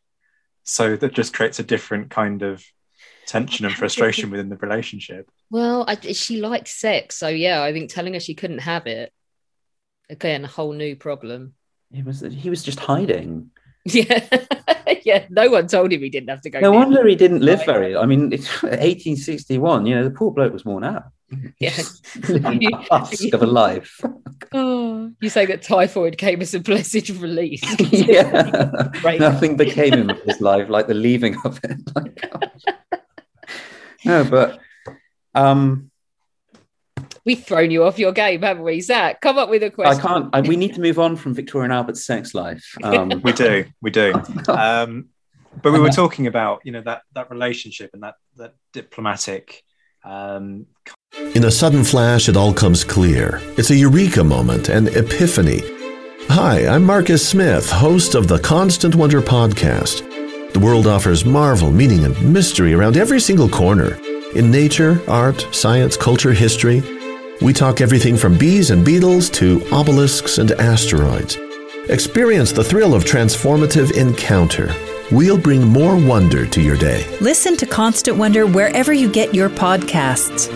[0.64, 2.64] So that just creates a different kind of
[3.26, 5.30] tension and frustration within the relationship.
[5.50, 9.12] Well, I, she likes sex, so yeah, I think telling her she couldn't have it
[10.10, 11.54] again, a whole new problem.
[11.92, 13.50] He was he was just hiding.
[13.84, 14.28] Yeah,
[15.02, 15.24] yeah.
[15.30, 16.60] No one told him he didn't have to go.
[16.60, 17.96] No wonder he didn't live very.
[17.96, 19.86] I mean, it's 1861.
[19.86, 21.04] You know, the poor bloke was worn out.
[21.58, 21.70] Yeah,
[22.90, 23.98] husk of a life.
[24.52, 27.62] Oh, you say that typhoid came as a blessed release.
[27.90, 31.80] yeah, nothing became him of his life like the leaving of it.
[34.04, 34.60] no, but
[35.38, 35.90] um,
[37.24, 39.20] we've thrown you off your game, haven't we, Zach?
[39.20, 40.00] Come up with a question.
[40.00, 40.30] I can't.
[40.32, 42.64] I, we need to move on from Victorian Albert's sex life.
[42.82, 44.14] Um, we do, we do.
[44.48, 45.08] Um,
[45.62, 49.62] but we were talking about, you know, that that relationship and that that diplomatic.
[50.04, 50.66] Um...
[51.34, 53.40] In a sudden flash, it all comes clear.
[53.56, 55.62] It's a eureka moment, an epiphany.
[56.28, 60.04] Hi, I'm Marcus Smith, host of the Constant Wonder podcast.
[60.52, 63.98] The world offers marvel, meaning, and mystery around every single corner.
[64.34, 66.82] In nature, art, science, culture, history,
[67.40, 71.36] we talk everything from bees and beetles to obelisks and asteroids.
[71.88, 74.74] Experience the thrill of transformative encounter.
[75.10, 77.06] We'll bring more wonder to your day.
[77.20, 80.48] Listen to Constant Wonder wherever you get your podcasts.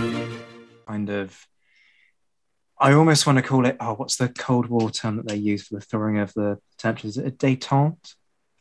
[0.86, 1.46] Kind of,
[2.78, 5.66] I almost want to call it, oh, what's the Cold War term that they use
[5.66, 7.16] for the thawing of the temperatures?
[7.16, 8.14] Is it a detente?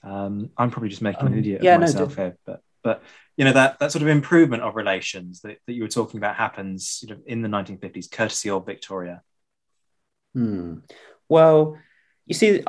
[0.04, 3.04] Um, I'm probably just making an Um, idiot yeah, of myself do- here, but but
[3.38, 6.36] you know that that sort of improvement of relations that, that you were talking about
[6.36, 9.22] happens you know, in the 1950s, courtesy of Victoria.
[10.34, 10.80] Hmm.
[11.28, 11.78] Well,
[12.26, 12.64] you see,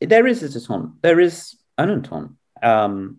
[0.00, 2.30] there is a detente, there is an entente,
[2.62, 3.18] um,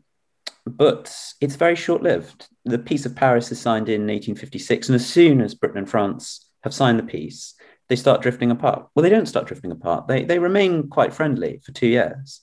[0.66, 2.48] but it's very short lived.
[2.66, 6.50] The Peace of Paris is signed in 1856, and as soon as Britain and France
[6.64, 7.56] have signed the peace,
[7.88, 8.88] they start drifting apart.
[8.94, 12.42] Well, they don't start drifting apart, they, they remain quite friendly for two years.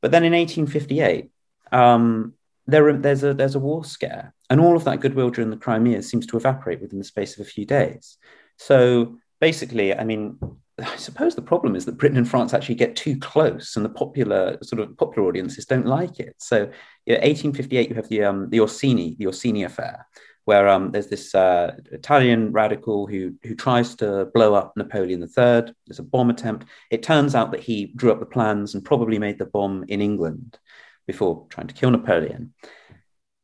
[0.00, 1.30] But then in 1858,
[1.72, 2.34] um,
[2.66, 6.02] there, there's, a, there's a war scare, and all of that goodwill during the Crimea
[6.02, 8.16] seems to evaporate within the space of a few days.
[8.58, 10.38] So basically, I mean,
[10.78, 13.90] I suppose the problem is that Britain and France actually get too close, and the
[13.90, 16.34] popular sort of popular audiences don't like it.
[16.38, 16.70] So,
[17.06, 20.06] yeah, 1858, you have the um, the Orsini, the Orsini affair,
[20.46, 25.72] where um, there's this uh, Italian radical who who tries to blow up Napoleon III.
[25.86, 26.66] There's a bomb attempt.
[26.90, 30.00] It turns out that he drew up the plans and probably made the bomb in
[30.00, 30.58] England
[31.06, 32.54] before trying to kill Napoleon.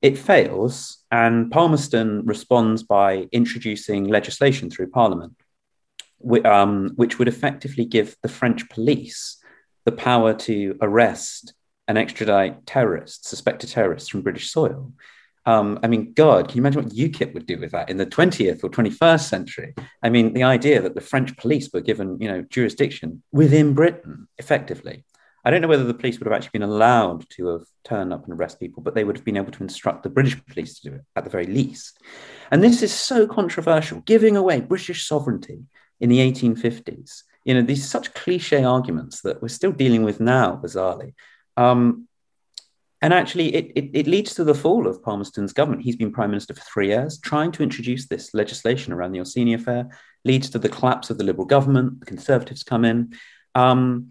[0.03, 5.35] It fails, and Palmerston responds by introducing legislation through Parliament
[6.45, 9.39] um, which would effectively give the French police
[9.85, 11.55] the power to arrest
[11.89, 14.93] and extradite terrorists, suspected terrorists from British soil.
[15.47, 18.07] Um, I mean, God, can you imagine what UKIP would do with that in the
[18.07, 19.75] 20th or 21st century?
[20.03, 24.29] I mean, the idea that the French police were given, you know, jurisdiction within Britain,
[24.37, 25.05] effectively.
[25.45, 28.25] I don't know whether the police would have actually been allowed to have turned up
[28.25, 30.91] and arrest people, but they would have been able to instruct the British police to
[30.91, 31.99] do it at the very least.
[32.51, 35.65] And this is so controversial, giving away British sovereignty
[35.99, 37.23] in the 1850s.
[37.45, 41.15] You know, these such cliche arguments that we're still dealing with now, bizarrely.
[41.57, 42.07] Um,
[43.03, 45.83] and actually, it, it, it leads to the fall of Palmerston's government.
[45.83, 47.19] He's been prime minister for three years.
[47.19, 49.89] Trying to introduce this legislation around the Orsini affair
[50.27, 52.01] leads to the collapse of the Liberal government.
[52.01, 53.15] The Conservatives come in.
[53.55, 54.11] Um,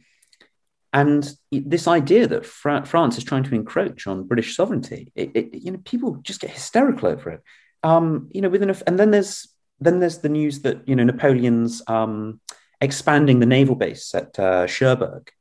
[0.91, 5.53] and this idea that Fra- France is trying to encroach on British sovereignty, it, it,
[5.53, 7.43] you know, people just get hysterical over it.
[7.83, 9.47] Um, you know, within and then there's
[9.79, 12.41] then there's the news that you know Napoleon's um,
[12.81, 15.31] expanding the naval base at uh, Cherbourg,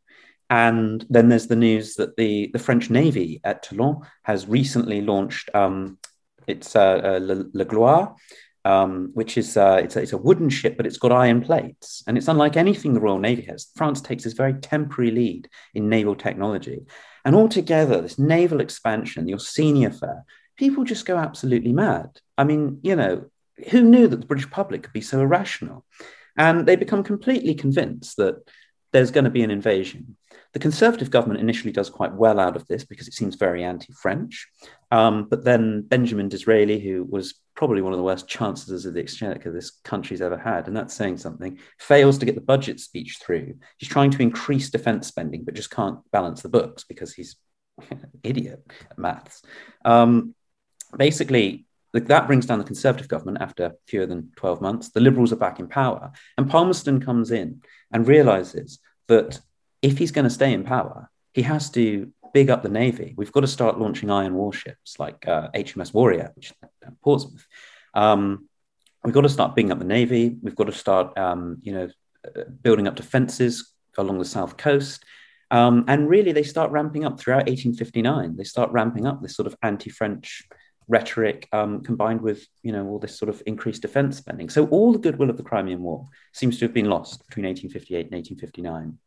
[0.50, 5.50] and then there's the news that the the French Navy at Toulon has recently launched
[5.54, 5.98] um,
[6.46, 8.14] its uh, uh, Le Gloire,
[8.68, 12.02] um, which is uh, it's, a, it's a wooden ship, but it's got iron plates,
[12.06, 13.68] and it's unlike anything the Royal Navy has.
[13.74, 16.80] France takes this very temporary lead in naval technology,
[17.24, 20.24] and altogether, this naval expansion, the Orsini affair,
[20.58, 22.10] people just go absolutely mad.
[22.36, 23.30] I mean, you know,
[23.70, 25.86] who knew that the British public could be so irrational?
[26.36, 28.36] And they become completely convinced that
[28.92, 30.16] there's going to be an invasion.
[30.54, 33.92] The Conservative government initially does quite well out of this because it seems very anti
[33.92, 34.48] French.
[34.90, 39.00] Um, but then Benjamin Disraeli, who was probably one of the worst chancellors of the
[39.00, 43.18] exchequer this country's ever had, and that's saying something, fails to get the budget speech
[43.20, 43.54] through.
[43.78, 47.36] He's trying to increase defense spending, but just can't balance the books because he's
[47.90, 49.42] an idiot at maths.
[49.84, 50.34] Um,
[50.96, 54.90] basically, that brings down the Conservative government after fewer than 12 months.
[54.90, 56.12] The Liberals are back in power.
[56.36, 59.40] And Palmerston comes in and realizes that
[59.82, 63.14] if he's going to stay in power, he has to big up the Navy.
[63.16, 67.46] We've got to start launching iron warships like uh, HMS Warrior, which is at Portsmouth.
[67.94, 68.48] Um,
[69.04, 70.36] we've got to start bigging up the Navy.
[70.42, 71.88] We've got to start, um, you know,
[72.24, 75.04] uh, building up defenses along the south coast.
[75.50, 78.36] Um, and really, they start ramping up throughout 1859.
[78.36, 80.46] They start ramping up this sort of anti-French
[80.88, 84.48] rhetoric um, combined with you know all this sort of increased defense spending.
[84.48, 88.06] So all the goodwill of the Crimean War seems to have been lost between 1858
[88.06, 88.98] and 1859.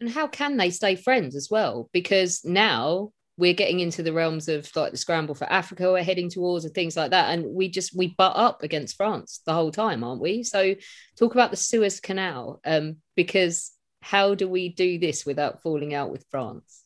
[0.00, 1.88] And how can they stay friends as well?
[1.92, 6.30] Because now we're getting into the realms of like the scramble for Africa, we're heading
[6.30, 7.30] towards and things like that.
[7.30, 10.42] And we just we butt up against France the whole time, aren't we?
[10.42, 10.74] So
[11.18, 16.10] talk about the Suez Canal, um, because how do we do this without falling out
[16.10, 16.84] with France?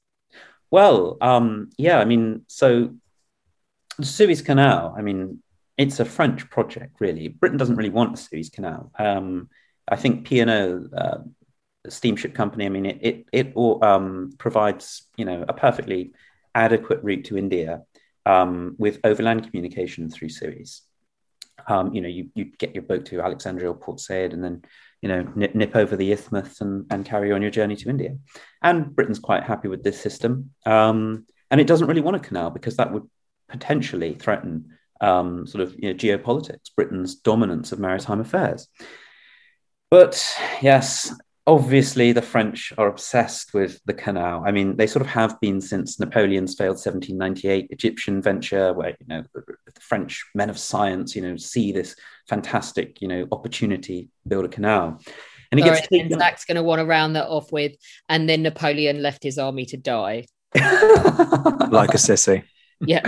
[0.71, 2.95] Well, um, yeah, I mean, so
[3.99, 5.43] the Suez Canal, I mean,
[5.77, 7.29] it's a French project, really.
[7.29, 8.91] Britain doesn't really want the Suez Canal.
[8.99, 9.49] Um,
[9.87, 11.38] I think P&O, uh, the
[11.89, 16.13] steamship company, I mean, it it, it all, um, provides, you know, a perfectly
[16.55, 17.83] adequate route to India
[18.27, 20.83] um, with overland communication through Suez.
[21.67, 24.63] Um, you know, you, you get your boat to Alexandria or Port Said and then,
[25.03, 28.17] you know, nip, nip over the isthmus and, and carry on your journey to India.
[28.63, 30.51] And Britain's quite happy with this system.
[30.65, 33.09] Um, and it doesn't really want a canal because that would
[33.49, 38.69] potentially threaten um, sort of you know, geopolitics, Britain's dominance of maritime affairs.
[39.91, 41.15] But yes,
[41.49, 44.45] obviously the French are obsessed with the canal.
[44.47, 49.07] I mean, they sort of have been since Napoleon's failed 1798 Egyptian venture, where you
[49.09, 51.97] know the, the French men of science, you know, see this
[52.29, 55.01] fantastic, you know, opportunity to build a canal.
[55.51, 56.19] And it gets taken...
[56.19, 57.73] Zach's going to want to round that off with,
[58.11, 60.27] and then Napoleon left his army to die.
[60.55, 62.45] like a sissy.
[62.81, 63.03] Yeah.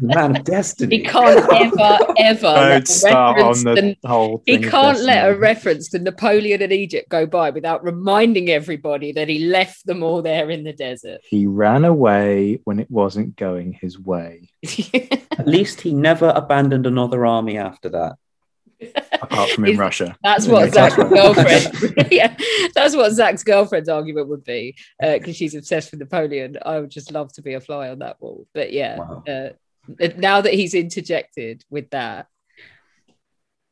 [0.00, 0.96] Man of destiny.
[0.98, 4.42] he can't ever, ever Don't a start on the to- whole.
[4.44, 8.50] he thing of can't let a reference to Napoleon and Egypt go by without reminding
[8.50, 11.20] everybody that he left them all there in the desert.
[11.22, 14.48] He ran away when it wasn't going his way.
[15.38, 18.16] At least he never abandoned another army after that.
[19.12, 20.16] Apart from in Is- Russia.
[20.22, 22.08] That's what Zach's girlfriend.
[22.10, 22.36] yeah,
[22.74, 26.56] that's what Zach's girlfriend's argument would be because she's obsessed with Napoleon.
[26.64, 28.46] I would just love to be a fly on that wall.
[28.54, 29.24] But yeah, Wow.
[29.28, 29.48] uh,
[30.16, 32.26] now that he's interjected with that,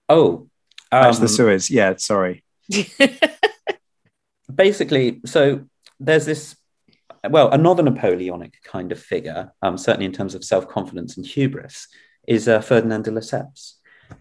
[0.08, 0.48] Oh,
[0.90, 1.70] That's um, the Suez.
[1.70, 2.44] Yeah, sorry.
[4.54, 5.64] basically, so
[6.00, 6.56] there's this,
[7.28, 11.88] well, another Napoleonic kind of figure, um, certainly in terms of self confidence and hubris,
[12.26, 13.74] is uh, Ferdinand de Lesseps.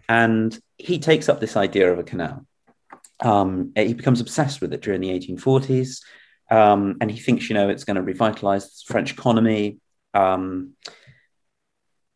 [0.08, 2.46] And he takes up this idea of a canal.
[3.20, 6.00] Um, he becomes obsessed with it during the 1840s.
[6.50, 9.78] Um, and he thinks, you know, it's going to revitalize the French economy.
[10.14, 10.74] Um,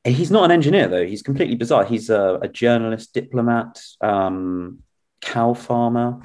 [0.04, 1.06] he's not an engineer, though.
[1.06, 1.84] He's completely bizarre.
[1.84, 4.82] He's a, a journalist, diplomat, um,
[5.20, 6.20] cow farmer.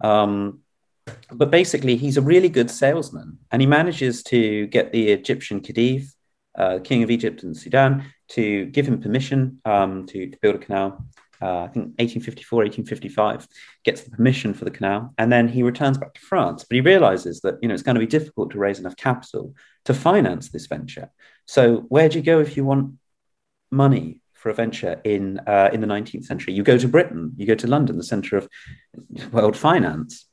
[0.00, 0.60] Um,
[1.32, 6.12] but basically, he's a really good salesman, and he manages to get the Egyptian Khedive,
[6.56, 10.58] uh, king of Egypt and Sudan, to give him permission um, to, to build a
[10.58, 11.04] canal.
[11.40, 13.46] Uh, I think 1854, 1855,
[13.84, 16.64] gets the permission for the canal, and then he returns back to France.
[16.68, 19.54] But he realizes that you know it's going to be difficult to raise enough capital
[19.84, 21.10] to finance this venture.
[21.46, 22.94] So where do you go if you want
[23.70, 26.54] money for a venture in uh, in the 19th century?
[26.54, 28.48] You go to Britain, you go to London, the center of
[29.32, 30.24] world finance.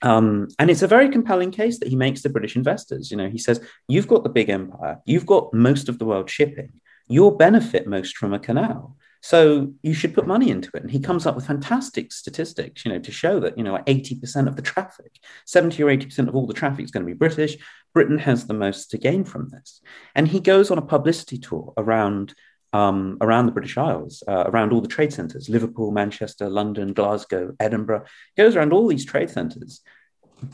[0.00, 3.10] Um, and it's a very compelling case that he makes to British investors.
[3.10, 6.30] You know, he says, You've got the big empire, you've got most of the world
[6.30, 8.96] shipping, you'll benefit most from a canal.
[9.20, 10.82] So you should put money into it.
[10.82, 14.46] And he comes up with fantastic statistics, you know, to show that, you know, 80%
[14.46, 17.56] of the traffic, 70 or 80% of all the traffic is going to be British.
[17.94, 19.80] Britain has the most to gain from this.
[20.14, 22.34] And he goes on a publicity tour around
[22.74, 27.54] um, around the British Isles, uh, around all the trade centres Liverpool, Manchester, London, Glasgow,
[27.58, 28.04] Edinburgh,
[28.36, 29.80] goes around all these trade centres,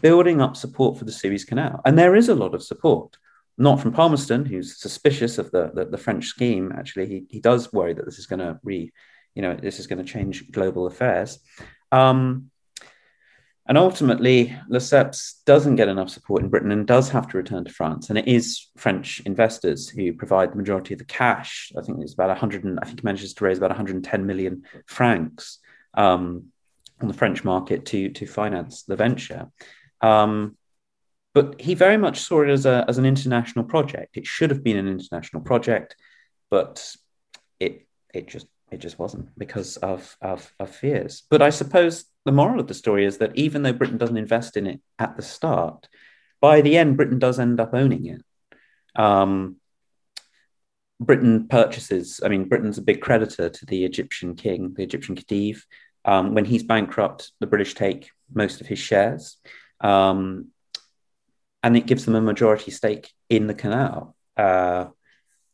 [0.00, 1.80] building up support for the Suez Canal.
[1.84, 3.16] And there is a lot of support,
[3.56, 6.72] not from Palmerston, who's suspicious of the, the, the French scheme.
[6.76, 8.92] Actually, he, he does worry that this is going to re,
[9.34, 11.38] you know, this is going to change global affairs.
[11.92, 12.50] Um,
[13.66, 17.72] and ultimately, Lesseps doesn't get enough support in Britain and does have to return to
[17.72, 18.10] France.
[18.10, 21.72] And it is French investors who provide the majority of the cash.
[21.78, 24.64] I think it's about 100, and, I think he manages to raise about 110 million
[24.86, 25.60] francs
[25.94, 26.48] um,
[27.00, 29.46] on the French market to, to finance the venture.
[30.02, 30.58] Um,
[31.34, 34.16] but he very much saw it as, a, as an international project.
[34.16, 35.96] It should have been an international project,
[36.48, 36.94] but
[37.60, 41.22] it, it just it just wasn't because of, of, of fears.
[41.30, 44.56] But I suppose the moral of the story is that even though Britain doesn't invest
[44.56, 45.88] in it at the start,
[46.40, 48.22] by the end, Britain does end up owning it.
[49.00, 49.56] Um,
[51.00, 55.62] Britain purchases, I mean, Britain's a big creditor to the Egyptian king, the Egyptian Khedive.
[56.04, 59.36] Um, when he's bankrupt, the British take most of his shares.
[59.80, 60.48] Um,
[61.64, 64.14] and it gives them a majority stake in the canal.
[64.36, 64.84] Uh,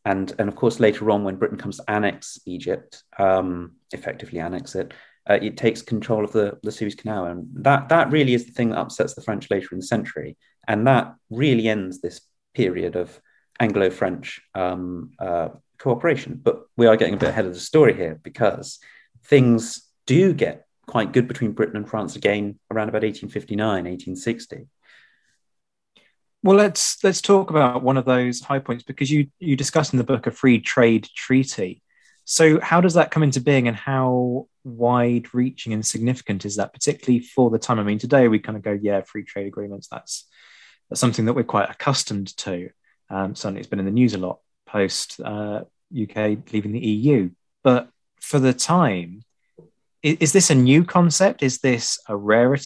[0.03, 4.75] and, and of course, later on, when Britain comes to annex Egypt, um, effectively annex
[4.75, 4.93] it,
[5.29, 7.27] uh, it takes control of the, the Suez Canal.
[7.27, 10.35] And that, that really is the thing that upsets the French later in the century.
[10.67, 12.19] And that really ends this
[12.53, 13.21] period of
[13.61, 16.41] Anglo French um, uh, cooperation.
[16.43, 18.79] But we are getting a bit ahead of the story here because
[19.23, 24.67] things do get quite good between Britain and France again around about 1859, 1860.
[26.43, 29.97] Well, let's let's talk about one of those high points because you you discuss in
[29.97, 31.83] the book a free trade treaty.
[32.25, 37.19] So, how does that come into being, and how wide-reaching and significant is that, particularly
[37.19, 37.79] for the time?
[37.79, 39.87] I mean, today we kind of go, yeah, free trade agreements.
[39.87, 40.27] That's
[40.89, 42.69] that's something that we're quite accustomed to.
[43.09, 45.61] Um, certainly, it's been in the news a lot post uh,
[45.95, 47.29] UK leaving the EU.
[47.63, 49.21] But for the time,
[50.01, 51.43] is, is this a new concept?
[51.43, 52.65] Is this a rarity?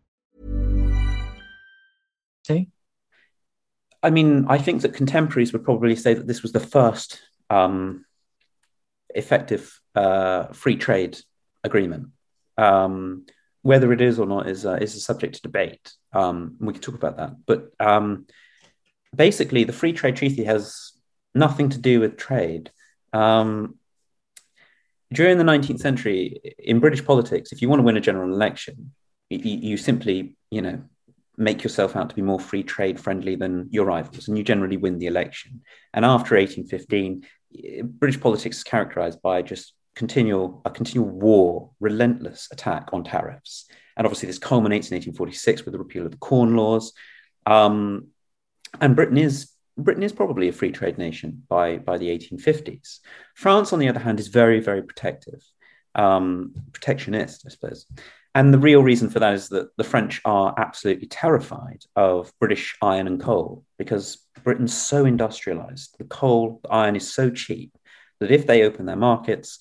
[2.47, 2.69] See?
[4.03, 8.05] I mean, I think that contemporaries would probably say that this was the first um,
[9.09, 11.19] effective uh, free trade
[11.63, 12.07] agreement.
[12.57, 13.25] Um,
[13.61, 15.93] whether it is or not is, uh, is a subject to debate.
[16.13, 17.35] Um, we can talk about that.
[17.45, 18.25] But um,
[19.15, 20.93] basically, the free trade treaty has
[21.35, 22.71] nothing to do with trade.
[23.13, 23.75] Um,
[25.13, 28.93] during the 19th century, in British politics, if you want to win a general election,
[29.29, 30.81] you, you simply, you know,
[31.41, 34.77] make yourself out to be more free trade friendly than your rivals, and you generally
[34.77, 35.61] win the election.
[35.93, 37.25] And after 1815,
[37.83, 43.67] British politics is characterized by just continual a continual war, relentless attack on tariffs.
[43.97, 46.93] And obviously, this culminates in 1846 with the repeal of the Corn Laws.
[47.45, 48.07] Um,
[48.79, 52.99] and Britain is Britain is probably a free trade nation by, by the 1850s.
[53.35, 55.41] France, on the other hand, is very, very protective,
[55.95, 57.85] um, protectionist, I suppose.
[58.33, 62.77] And the real reason for that is that the French are absolutely terrified of British
[62.81, 65.95] iron and coal because Britain's so industrialized.
[65.97, 67.77] The coal, the iron is so cheap
[68.19, 69.59] that if they open their markets,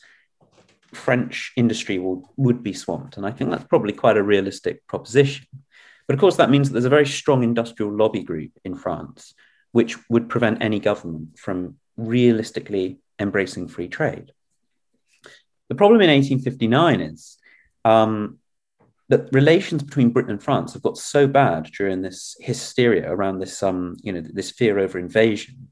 [0.93, 3.17] French industry will, would be swamped.
[3.17, 5.47] And I think that's probably quite a realistic proposition.
[6.07, 9.35] But of course, that means that there's a very strong industrial lobby group in France,
[9.73, 14.33] which would prevent any government from realistically embracing free trade.
[15.69, 17.37] The problem in 1859 is
[17.85, 18.39] um,
[19.11, 23.61] that relations between Britain and France have got so bad during this hysteria around this,
[23.63, 25.69] um, you know, this fear over invasion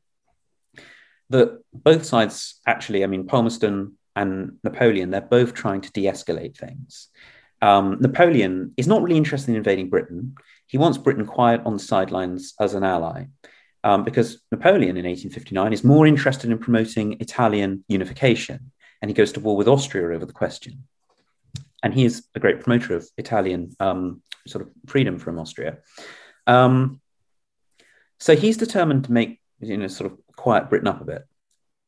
[1.31, 6.57] that both sides actually, I mean, Palmerston and Napoleon, they're both trying to de escalate
[6.57, 7.09] things.
[7.63, 10.35] Um, Napoleon is not really interested in invading Britain.
[10.67, 13.27] He wants Britain quiet on the sidelines as an ally.
[13.85, 19.31] Um, because Napoleon in 1859 is more interested in promoting Italian unification, and he goes
[19.33, 20.85] to war with Austria over the question.
[21.89, 25.79] And he is a great promoter of Italian um, sort of freedom from Austria.
[26.47, 27.01] Um,
[28.21, 31.23] so he's determined to make, you know, sort of quiet Britain up a bit.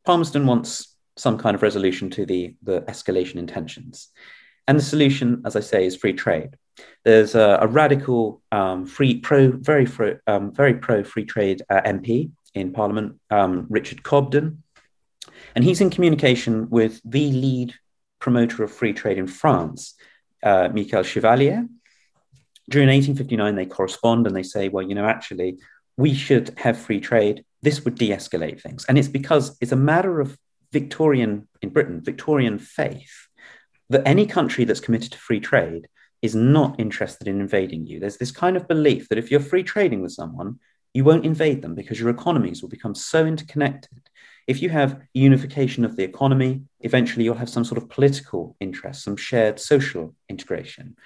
[0.07, 4.09] Palmerston wants some kind of resolution to the, the escalation intentions.
[4.67, 6.57] And the solution, as I say, is free trade.
[7.05, 11.83] There's a, a radical, um, free pro, very pro, um, very pro free trade uh,
[11.83, 14.63] MP in Parliament, um, Richard Cobden,
[15.55, 17.75] and he's in communication with the lead
[18.21, 19.95] promoter of free trade in France,
[20.43, 21.67] uh, Michel Chevalier.
[22.69, 25.59] During 1859, they correspond and they say, well, you know, actually,
[25.97, 27.45] we should have free trade.
[27.63, 30.39] This would de-escalate things, and it's because it's a matter of
[30.73, 33.29] Victorian, in Britain, Victorian faith
[33.89, 35.89] that any country that's committed to free trade
[36.23, 37.99] is not interested in invading you.
[37.99, 40.61] There's this kind of belief that if you're free trading with someone,
[40.95, 44.09] you won't invade them because your economies will become so interconnected.
[44.47, 49.05] If you have unification of the economy, eventually you'll have some sort of political interest,
[49.05, 50.97] some shared social integration.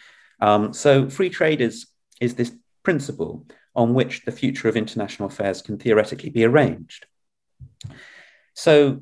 [0.40, 1.86] Um, so free trade is,
[2.20, 7.06] is this principle on which the future of international affairs can theoretically be arranged.
[8.54, 9.00] So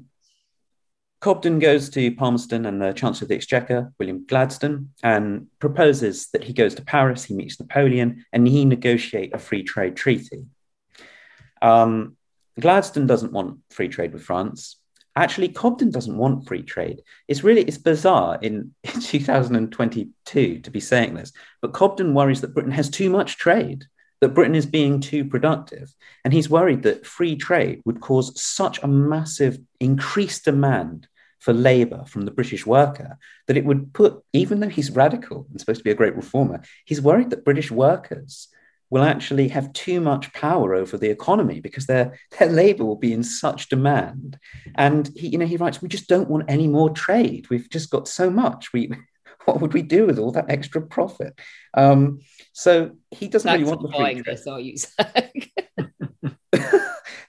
[1.21, 6.43] Cobden goes to Palmerston and the Chancellor of the Exchequer, William Gladstone, and proposes that
[6.45, 10.47] he goes to Paris, he meets Napoleon, and he negotiate a free trade treaty.
[11.61, 12.17] Um,
[12.61, 14.77] Gladstone doesn't want free trade with France.
[15.15, 17.03] Actually, Cobden doesn't want free trade.
[17.29, 22.55] It's really it's bizarre in, in 2022 to be saying this, but Cobden worries that
[22.55, 23.85] Britain has too much trade,
[24.21, 25.95] that Britain is being too productive,
[26.25, 31.09] and he's worried that free trade would cause such a massive increased demand
[31.41, 35.59] for labor from the British worker that it would put, even though he's radical and
[35.59, 38.47] supposed to be a great reformer, he's worried that British workers
[38.93, 43.15] will actually have too much power over the economy because their, their labor will be
[43.15, 44.39] in such demand.
[44.75, 47.49] And he, you know, he writes, we just don't want any more trade.
[47.49, 48.71] We've just got so much.
[48.75, 48.93] We
[49.47, 51.33] what would we do with all that extra profit?
[51.73, 52.21] Um,
[52.53, 54.25] so he doesn't That's really want the free trade.
[54.27, 55.33] this, are you, Zach?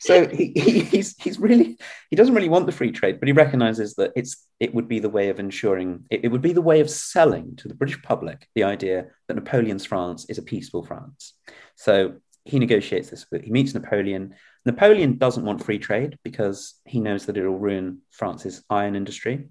[0.03, 1.77] So he, he, he's he's really
[2.09, 4.99] he doesn't really want the free trade, but he recognizes that it's it would be
[4.99, 8.01] the way of ensuring it, it would be the way of selling to the British
[8.01, 11.33] public the idea that Napoleon's France is a peaceful France.
[11.75, 13.25] So he negotiates this.
[13.31, 14.35] He meets Napoleon.
[14.65, 19.47] Napoleon doesn't want free trade because he knows that it will ruin France's iron industry.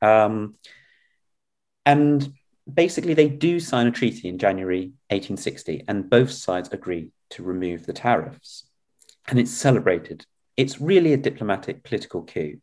[0.00, 0.56] Um,
[1.86, 2.32] and
[2.72, 7.86] basically, they do sign a treaty in January 1860, and both sides agree to remove
[7.86, 8.64] the tariffs
[9.28, 10.26] and it's celebrated.
[10.56, 12.58] It's really a diplomatic political coup,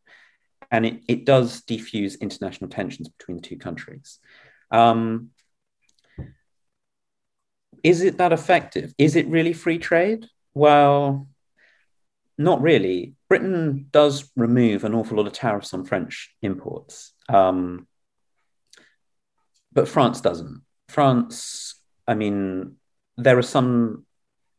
[0.71, 4.19] and it, it does defuse international tensions between the two countries.
[4.71, 5.29] Um,
[7.83, 8.93] is it that effective?
[8.97, 10.27] Is it really free trade?
[10.53, 11.27] Well,
[12.37, 13.15] not really.
[13.27, 17.87] Britain does remove an awful lot of tariffs on French imports, um,
[19.71, 20.61] but France doesn't.
[20.87, 21.75] France,
[22.07, 22.75] I mean,
[23.17, 24.05] there are some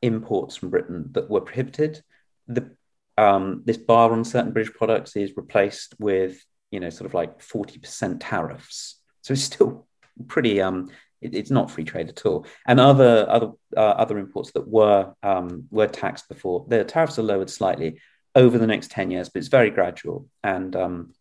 [0.02, 2.02] imports from Britain that were prohibited.
[2.48, 2.70] The
[3.18, 7.40] um, this bar on certain British products is replaced with, you know, sort of like
[7.40, 9.00] forty percent tariffs.
[9.22, 9.86] So it's still
[10.26, 10.90] pretty um,
[11.20, 12.46] it, it's not free trade at all.
[12.66, 17.22] And other other uh, other imports that were um, were taxed before, the tariffs are
[17.22, 18.00] lowered slightly
[18.34, 20.28] over the next ten years, but it's very gradual.
[20.42, 21.14] And um,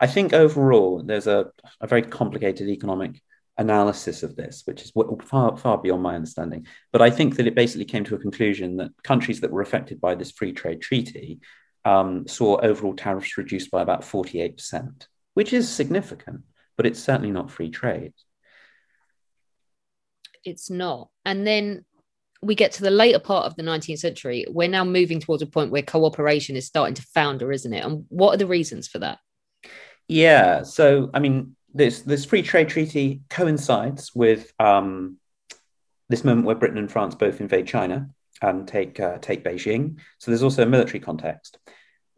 [0.00, 1.50] I think overall, there's a,
[1.80, 3.20] a very complicated economic
[3.58, 4.92] analysis of this, which is
[5.24, 6.66] far far beyond my understanding.
[6.92, 10.00] But I think that it basically came to a conclusion that countries that were affected
[10.00, 11.40] by this free trade treaty
[11.84, 16.42] um, saw overall tariffs reduced by about forty eight percent, which is significant,
[16.76, 18.12] but it's certainly not free trade
[20.44, 21.08] it's not.
[21.24, 21.84] And then
[22.42, 24.44] we get to the later part of the 19th century.
[24.48, 27.84] We're now moving towards a point where cooperation is starting to founder, isn't it?
[27.84, 29.18] And what are the reasons for that?
[30.08, 30.64] Yeah.
[30.64, 35.18] So, I mean, this this free trade treaty coincides with um,
[36.08, 38.10] this moment where Britain and France both invade China
[38.40, 39.98] and take uh, take Beijing.
[40.18, 41.58] So there's also a military context.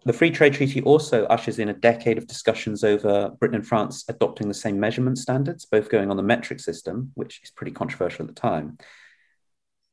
[0.07, 4.05] The Free Trade Treaty also ushers in a decade of discussions over Britain and France
[4.07, 8.25] adopting the same measurement standards, both going on the metric system, which is pretty controversial
[8.25, 8.77] at the time.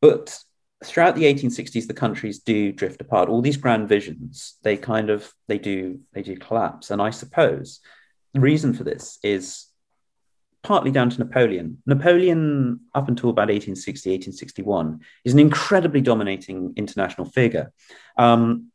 [0.02, 0.38] But
[0.84, 3.30] throughout the 1860s, the countries do drift apart.
[3.30, 6.92] All these grand visions, they kind of they do they do collapse.
[6.92, 7.80] And I suppose
[8.34, 9.68] the reason for this is
[10.64, 11.82] partly down to Napoleon.
[11.86, 17.72] Napoleon, up until about 1860, 1861, is an incredibly dominating international figure.
[18.18, 18.68] Um,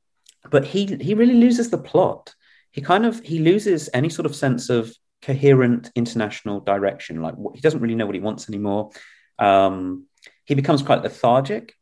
[0.51, 2.35] but he he really loses the plot.
[2.71, 4.93] He kind of he loses any sort of sense of
[5.23, 7.23] coherent international direction.
[7.23, 8.91] Like he doesn't really know what he wants anymore.
[9.39, 10.07] Um,
[10.45, 11.75] he becomes quite lethargic.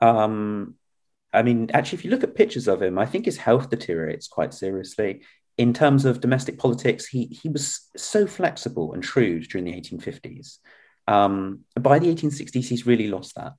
[0.00, 0.74] Um,
[1.32, 4.26] I mean, actually, if you look at pictures of him, I think his health deteriorates
[4.28, 5.22] quite seriously.
[5.60, 10.58] In terms of domestic politics, he he was so flexible and shrewd during the 1850s.
[11.06, 13.52] Um, by the 1860s, he's really lost that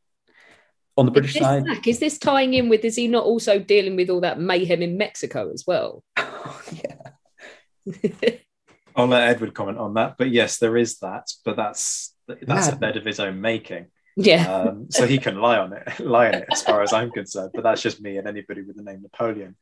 [0.98, 1.66] on the British side.
[1.66, 2.84] Back, is this tying in with?
[2.86, 6.04] Is he not also dealing with all that mayhem in Mexico as well?
[6.18, 7.12] yeah.
[8.96, 11.32] I'll let Edward comment on that, but yes, there is that.
[11.46, 12.74] But that's that's Mad.
[12.74, 13.88] a bed of his own making.
[14.18, 14.52] Yeah.
[14.54, 17.52] Um, so he can lie on it, lie on it, as far as I'm concerned.
[17.54, 19.56] But that's just me and anybody with the name Napoleon.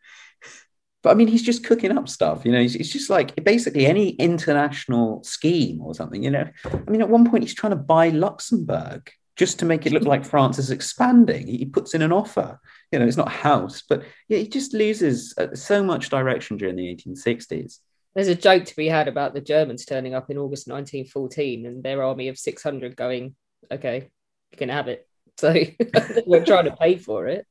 [1.01, 2.45] But I mean, he's just cooking up stuff.
[2.45, 6.23] You know, he's, he's just like basically any international scheme or something.
[6.23, 9.85] You know, I mean, at one point he's trying to buy Luxembourg just to make
[9.85, 11.47] it look like France is expanding.
[11.47, 12.59] He puts in an offer.
[12.91, 16.57] You know, it's not a house, but yeah, he just loses uh, so much direction
[16.57, 17.79] during the 1860s.
[18.15, 21.81] There's a joke to be had about the Germans turning up in August 1914 and
[21.81, 23.33] their army of 600 going,
[23.71, 24.09] okay,
[24.51, 25.05] you can have it.
[25.39, 25.53] So
[26.25, 27.47] we're trying to pay for it.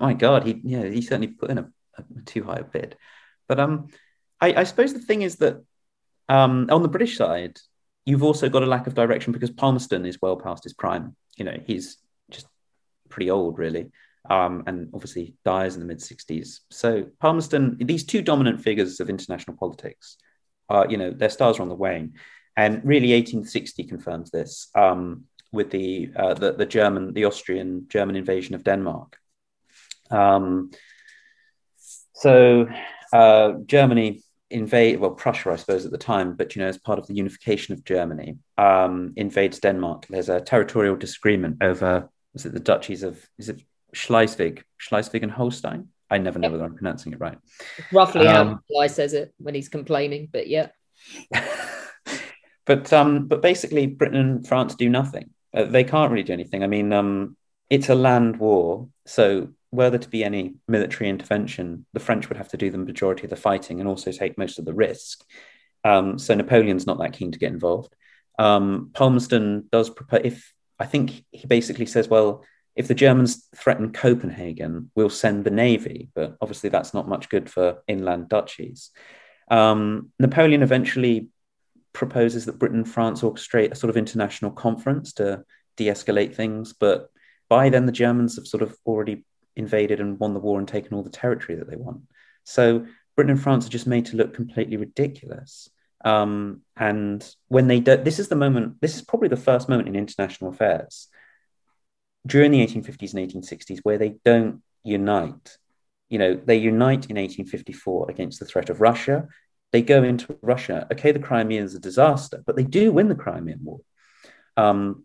[0.00, 1.70] My God, he yeah, he certainly put in a
[2.26, 2.96] too high a bid.
[3.48, 3.88] But um,
[4.40, 5.62] I, I suppose the thing is that
[6.28, 7.58] um, on the British side,
[8.04, 11.44] you've also got a lack of direction because Palmerston is well past his prime you
[11.44, 11.96] know, he's
[12.30, 12.46] just
[13.08, 13.90] pretty old, really.
[14.28, 16.58] Um, and obviously dies in the mid 60s.
[16.70, 20.18] So Palmerston, these two dominant figures of international politics,
[20.68, 22.14] are, you know, their stars are on the wane.
[22.56, 28.16] And really, 1860 confirms this um, with the, uh, the, the German, the Austrian German
[28.16, 29.16] invasion of Denmark.
[30.10, 30.72] Um,
[32.18, 32.68] so
[33.12, 36.98] uh, Germany invade well Prussia I suppose at the time but you know as part
[36.98, 40.06] of the unification of Germany um, invades Denmark.
[40.08, 43.60] There's a territorial disagreement over is it the duchies of is it
[43.94, 45.88] Schleswig Schleswig and Holstein?
[46.10, 47.38] I never know whether I'm pronouncing it right.
[47.92, 50.68] Roughly um, how Guy says it when he's complaining but yeah.
[52.64, 55.30] But um but basically Britain and France do nothing.
[55.54, 56.62] Uh, they can't really do anything.
[56.62, 57.36] I mean um
[57.70, 62.38] it's a land war so were there to be any military intervention, the French would
[62.38, 65.24] have to do the majority of the fighting and also take most of the risk.
[65.84, 67.94] Um, so Napoleon's not that keen to get involved.
[68.38, 72.44] Um, Palmerston does propose, if I think he basically says, well,
[72.76, 77.50] if the Germans threaten Copenhagen, we'll send the navy, but obviously that's not much good
[77.50, 78.90] for inland duchies.
[79.50, 81.28] Um, Napoleon eventually
[81.92, 85.42] proposes that Britain and France orchestrate a sort of international conference to
[85.76, 87.10] de escalate things, but
[87.48, 89.24] by then the Germans have sort of already
[89.58, 92.02] invaded and won the war and taken all the territory that they want.
[92.44, 92.86] So
[93.16, 95.68] Britain and France are just made to look completely ridiculous.
[96.04, 99.88] Um, and when they do, this is the moment, this is probably the first moment
[99.88, 101.08] in international affairs
[102.26, 105.58] during the 1850s and 1860s where they don't unite.
[106.08, 109.28] You know, they unite in 1854 against the threat of Russia.
[109.72, 110.86] They go into Russia.
[110.92, 113.80] Okay, the Crimea is a disaster, but they do win the Crimean War.
[114.56, 115.04] Um,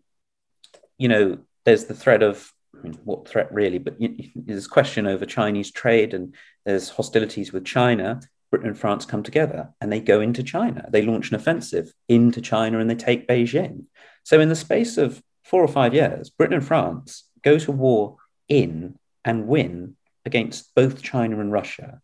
[0.96, 2.50] you know, there's the threat of
[2.84, 3.78] mean, what threat really?
[3.78, 3.96] But
[4.34, 8.20] there's question over Chinese trade, and there's hostilities with China.
[8.50, 10.88] Britain and France come together, and they go into China.
[10.90, 13.86] They launch an offensive into China, and they take Beijing.
[14.22, 18.16] So, in the space of four or five years, Britain and France go to war
[18.48, 22.00] in and win against both China and Russia.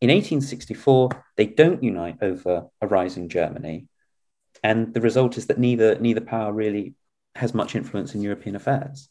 [0.00, 3.86] In 1864, they don't unite over a rising Germany.
[4.62, 6.94] And the result is that neither, neither power really
[7.34, 9.08] has much influence in European affairs.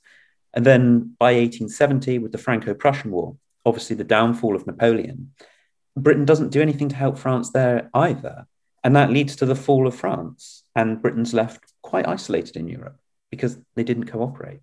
[0.54, 3.36] And then by 1870, with the Franco Prussian War,
[3.66, 5.34] obviously the downfall of Napoleon,
[5.96, 8.48] Britain doesn't do anything to help France there either.
[8.84, 10.64] And that leads to the fall of France.
[10.76, 13.00] And Britain's left quite isolated in Europe
[13.32, 14.60] because they didn't cooperate.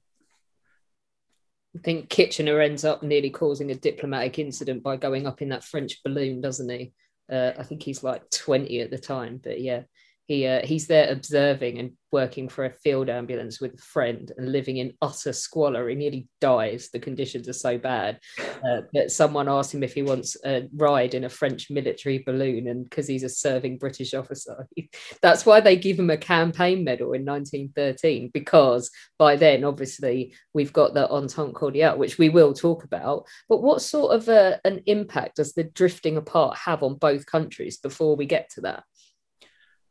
[1.76, 5.64] I think Kitchener ends up nearly causing a diplomatic incident by going up in that
[5.64, 6.92] French balloon, doesn't he?
[7.30, 9.82] Uh, I think he's like 20 at the time, but yeah,
[10.30, 14.52] he uh, he's there observing and working for a field ambulance with a friend and
[14.52, 15.88] living in utter squalor.
[15.88, 16.88] He nearly dies.
[16.92, 21.14] The conditions are so bad uh, that someone asked him if he wants a ride
[21.14, 24.68] in a French military balloon, and because he's a serving British officer,
[25.20, 28.30] that's why they give him a campaign medal in 1913.
[28.32, 33.26] Because by then, obviously, we've got the Entente Cordiale, which we will talk about.
[33.48, 37.26] But what sort of a, uh, an impact does the drifting apart have on both
[37.26, 38.84] countries before we get to that?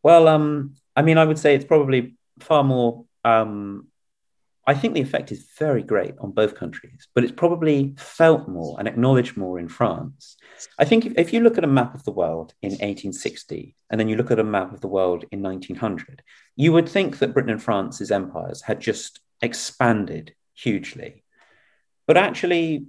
[0.03, 3.05] Well, um, I mean, I would say it's probably far more.
[3.25, 3.87] Um,
[4.67, 8.77] I think the effect is very great on both countries, but it's probably felt more
[8.77, 10.37] and acknowledged more in France.
[10.77, 13.99] I think if, if you look at a map of the world in 1860 and
[13.99, 16.21] then you look at a map of the world in 1900,
[16.55, 21.23] you would think that Britain and France's empires had just expanded hugely.
[22.05, 22.85] But actually,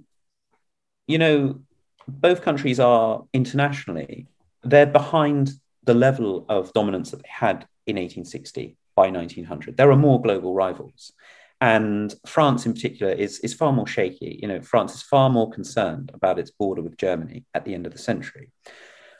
[1.07, 1.61] you know,
[2.07, 4.27] both countries are internationally,
[4.63, 5.51] they're behind
[5.83, 9.77] the level of dominance that they had in 1860 by 1900.
[9.77, 11.11] There are more global rivals.
[11.59, 14.39] And France, in particular, is, is far more shaky.
[14.41, 17.85] You know, France is far more concerned about its border with Germany at the end
[17.85, 18.51] of the century.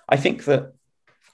[0.10, 0.74] I think that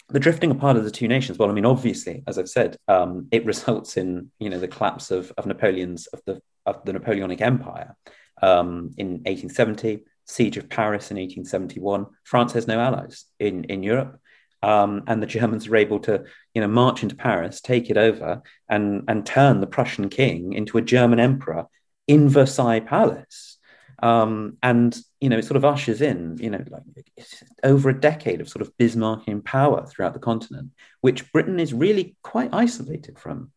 [0.09, 3.27] the drifting apart of the two nations, well, I mean, obviously, as I've said, um,
[3.31, 7.41] it results in you know the collapse of, of Napoleon's of the of the Napoleonic
[7.41, 7.95] Empire
[8.41, 12.07] um, in 1870, siege of Paris in 1871.
[12.23, 14.19] France has no allies in in Europe.
[14.63, 18.41] Um, and the Germans are able to, you know, march into Paris, take it over,
[18.67, 21.67] and and turn the Prussian king into a German emperor
[22.07, 23.57] in Versailles Palace.
[24.01, 26.83] Um, and you know, it sort of ushers in, you know, like
[27.63, 32.15] over a decade of sort of Bismarckian power throughout the continent, which Britain is really
[32.21, 33.51] quite isolated from.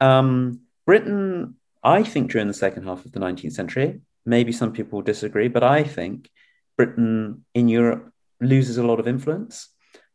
[0.00, 5.00] Um, Britain, I think, during the second half of the 19th century, maybe some people
[5.02, 6.28] disagree, but I think
[6.76, 9.68] Britain in Europe loses a lot of influence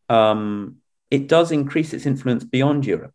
[0.09, 0.77] um,
[1.11, 3.13] it does increase its influence beyond Europe.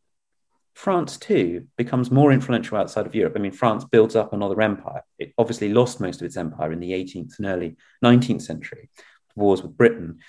[0.75, 3.35] France, too, becomes more influential outside of Europe.
[3.37, 5.03] I mean, France builds up another empire.
[5.19, 8.89] It obviously lost most of its empire in the 18th and early 19th century,
[9.35, 10.21] wars with Britain.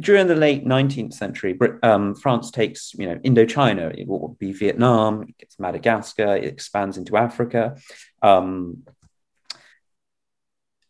[0.00, 5.22] During the late 19th century, um, France takes, you know, Indochina, it will be Vietnam,
[5.22, 7.76] it gets Madagascar, it expands into Africa.
[8.20, 8.82] Um,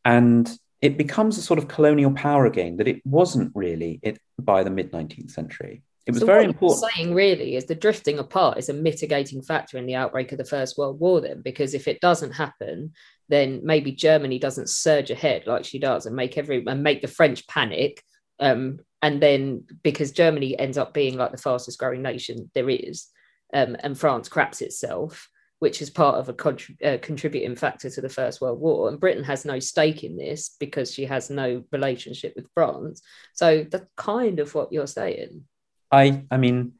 [0.04, 0.50] and
[0.86, 4.70] it becomes a sort of colonial power again that it wasn't really it by the
[4.70, 5.82] mid 19th century.
[6.06, 6.80] It was so very important.
[6.80, 10.30] What I'm saying really is the drifting apart is a mitigating factor in the outbreak
[10.30, 12.92] of the First World War, then, because if it doesn't happen,
[13.28, 17.08] then maybe Germany doesn't surge ahead like she does and make every and make the
[17.08, 18.00] French panic.
[18.38, 23.08] Um, and then because Germany ends up being like the fastest growing nation there is,
[23.52, 25.28] um, and France craps itself,
[25.58, 28.88] which is part of a uh, contributing factor to the First World War.
[28.88, 33.02] And Britain has no stake in this because she has no relationship with France.
[33.32, 35.44] So that's kind of what you're saying.
[35.90, 36.72] I, I mean,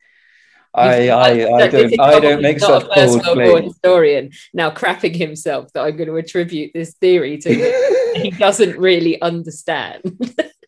[0.74, 3.72] I, I, I, don't, I don't make such bold claims.
[3.72, 9.20] Historian now crapping himself that I'm going to attribute this theory to he doesn't really
[9.22, 10.02] understand.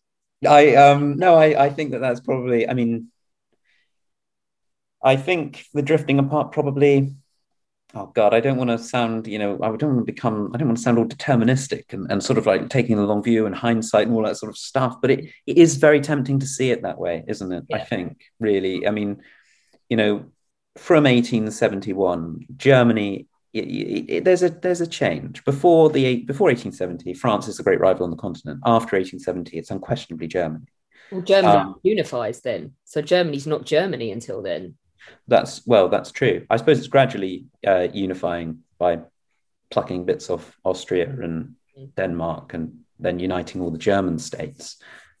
[0.47, 2.67] I um no, I, I think that that's probably.
[2.67, 3.11] I mean,
[5.03, 7.13] I think the drifting apart probably
[7.95, 10.57] oh god i don't want to sound you know i don't want to become i
[10.57, 13.45] don't want to sound all deterministic and, and sort of like taking the long view
[13.45, 16.45] and hindsight and all that sort of stuff but it, it is very tempting to
[16.45, 17.63] see it that way isn't it?
[17.69, 17.77] Yeah.
[17.77, 18.87] i think really.
[18.87, 19.21] I mean
[19.89, 20.25] you know
[20.77, 25.43] from 1871 germany it, it, there's a there's a change.
[25.43, 28.59] Before the before 1870 france is a great rival on the continent.
[28.63, 30.65] After 1870 it's unquestionably germany.
[31.11, 32.73] Well germany um, unifies then.
[32.85, 34.75] So germany's not germany until then
[35.27, 36.45] that's well, that's true.
[36.49, 38.99] I suppose it's gradually uh, unifying by
[39.71, 41.55] plucking bits off Austria and
[41.95, 44.77] Denmark and then uniting all the German states.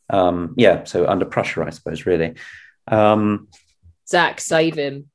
[0.09, 2.35] Um, yeah, so under Prussia, I suppose, really.
[2.87, 3.47] Um,
[4.07, 5.09] Zach, save him.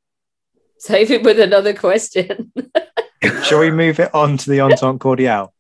[0.79, 2.53] Save him with another question.
[3.45, 5.53] Shall we move it on to the Entente Cordiale?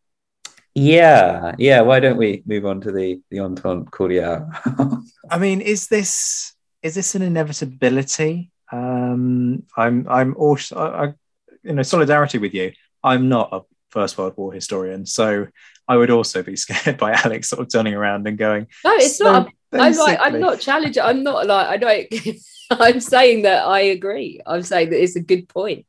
[0.75, 1.81] Yeah, yeah.
[1.83, 4.51] Why don't we move on to the the Entente Cordiale?
[5.31, 8.51] I mean, is this is this an inevitability?
[8.73, 11.15] Um, I'm I'm also I, I,
[11.62, 12.73] you know solidarity with you.
[13.03, 13.61] I'm not a
[13.91, 15.47] First World War historian, so
[15.87, 18.67] I would also be scared by Alex sort of turning around and going.
[18.85, 19.53] No, it's "So not.
[19.73, 21.03] I'm like I'm not challenging.
[21.03, 22.07] I'm not like I don't.
[22.71, 24.41] I'm saying that I agree.
[24.47, 25.87] I'm saying that it's a good point.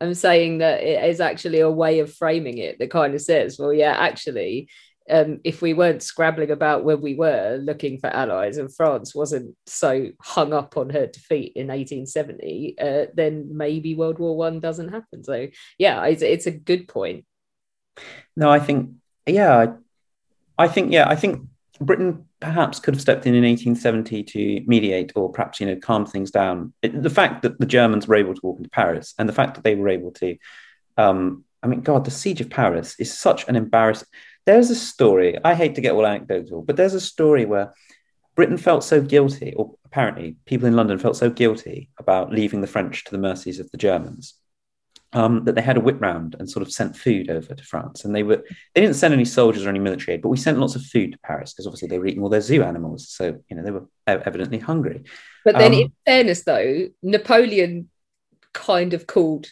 [0.00, 3.56] I'm saying that it is actually a way of framing it that kind of says,
[3.56, 4.68] well, yeah, actually,
[5.10, 9.54] um, if we weren't scrabbling about where we were looking for allies and France wasn't
[9.66, 14.90] so hung up on her defeat in 1870, uh, then maybe World War One doesn't
[14.90, 15.24] happen.
[15.24, 15.48] So
[15.78, 17.24] yeah, it's, it's a good point.
[18.36, 18.90] No, I think,
[19.26, 19.74] yeah,
[20.58, 21.46] I, think, yeah, I think
[21.80, 26.06] Britain perhaps could have stepped in in 1870 to mediate or perhaps, you know, calm
[26.06, 26.72] things down.
[26.82, 29.54] It, the fact that the Germans were able to walk into Paris and the fact
[29.54, 30.36] that they were able to,
[30.96, 34.08] um, I mean, God, the siege of Paris is such an embarrassing.
[34.44, 37.72] There's a story, I hate to get all anecdotal, but there's a story where
[38.34, 42.66] Britain felt so guilty, or apparently people in London felt so guilty about leaving the
[42.66, 44.34] French to the mercies of the Germans
[45.12, 48.04] um, that they had a whip round and sort of sent food over to France.
[48.04, 48.42] And they were
[48.74, 51.12] they didn't send any soldiers or any military aid, but we sent lots of food
[51.12, 53.08] to Paris because obviously they were eating all their zoo animals.
[53.10, 55.02] So you know they were evidently hungry.
[55.44, 57.90] But then, Um, in fairness, though, Napoleon
[58.54, 59.48] kind of called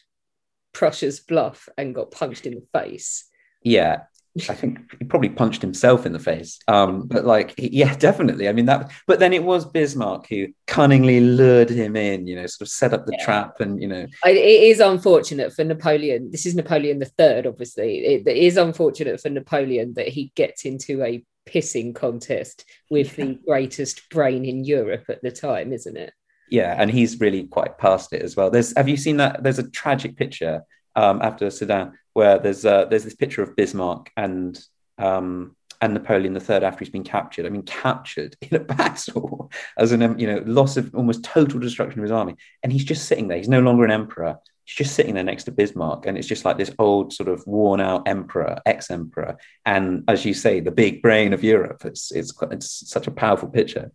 [0.72, 3.24] Prussia's bluff and got punched in the face.
[3.62, 4.04] Yeah,
[4.48, 6.58] I think he probably punched himself in the face.
[6.68, 8.48] Um, but like, yeah, definitely.
[8.48, 8.90] I mean that.
[9.06, 12.26] But then it was Bismarck who cunningly lured him in.
[12.26, 15.64] You know, sort of set up the trap, and you know, it is unfortunate for
[15.64, 16.30] Napoleon.
[16.30, 17.98] This is Napoleon the Third, obviously.
[17.98, 23.36] It, it is unfortunate for Napoleon that he gets into a pissing contest with the
[23.46, 26.12] greatest brain in Europe at the time, isn't it?
[26.50, 28.50] yeah, and he's really quite past it as well.
[28.50, 29.42] There's, have you seen that?
[29.42, 30.62] There's a tragic picture
[30.96, 34.58] um, after Sedan where there's uh, there's this picture of Bismarck and
[34.98, 37.46] um, and Napoleon III after he's been captured.
[37.46, 42.00] I mean, captured in a battle as an you know loss of almost total destruction
[42.00, 43.38] of his army, and he's just sitting there.
[43.38, 44.38] He's no longer an emperor.
[44.64, 47.44] He's just sitting there next to Bismarck, and it's just like this old sort of
[47.46, 51.84] worn out emperor, ex emperor, and as you say, the big brain of Europe.
[51.84, 53.90] It's it's it's such a powerful picture.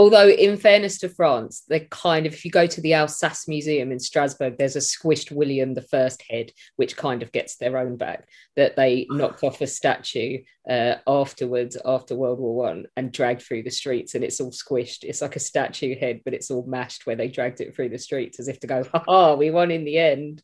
[0.00, 3.92] Although, in fairness to France, they kind of, if you go to the Alsace Museum
[3.92, 7.98] in Strasbourg, there's a squished William the First head, which kind of gets their own
[7.98, 8.26] back.
[8.56, 13.64] That they knocked off a statue uh, afterwards, after World War One, and dragged through
[13.64, 15.04] the streets, and it's all squished.
[15.04, 17.98] It's like a statue head, but it's all mashed where they dragged it through the
[17.98, 20.42] streets, as if to go, "Ha ha, we won in the end."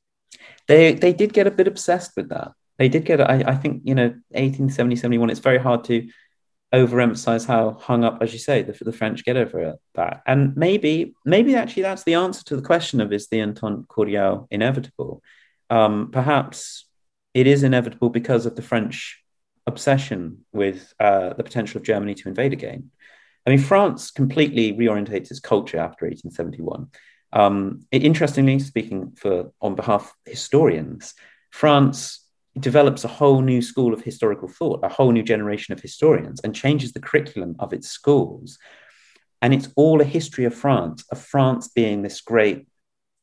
[0.69, 2.53] they they did get a bit obsessed with that.
[2.79, 6.07] They did get, I, I think, you know, 1870, 71, it's very hard to
[6.75, 10.23] overemphasize how hung up, as you say, the, the French get over it, that.
[10.27, 14.47] And maybe, maybe actually that's the answer to the question of is the Entente Cordiale
[14.51, 15.23] inevitable?
[15.71, 16.87] Um, perhaps
[17.35, 19.23] it is inevitable because of the French
[19.67, 22.91] obsession with uh, the potential of Germany to invade again.
[23.47, 26.89] I mean, France completely reorientates its culture after 1871.
[27.33, 31.15] Um, interestingly, speaking for on behalf of historians,
[31.51, 32.26] France
[32.61, 36.55] develops a whole new school of historical thought, a whole new generation of historians, and
[36.55, 38.59] changes the curriculum of its schools.
[39.43, 42.67] And it's all a history of France, of France being this great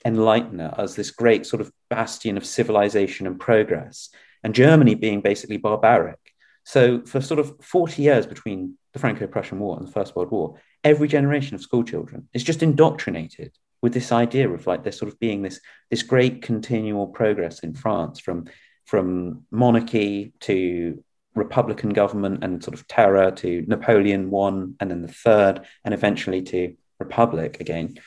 [0.05, 4.09] enlightener, as this great sort of bastion of civilization and progress,
[4.43, 6.19] and Germany being basically barbaric.
[6.65, 10.31] So, for sort of 40 years between the Franco Prussian War and the First World
[10.31, 14.91] War, every generation of school children is just indoctrinated with this idea of like there
[14.91, 15.59] sort of being this,
[15.89, 18.45] this great continual progress in France from,
[18.85, 21.03] from monarchy to
[21.35, 26.41] republican government and sort of terror to Napoleon one and then the third and eventually
[26.43, 27.99] to republic again.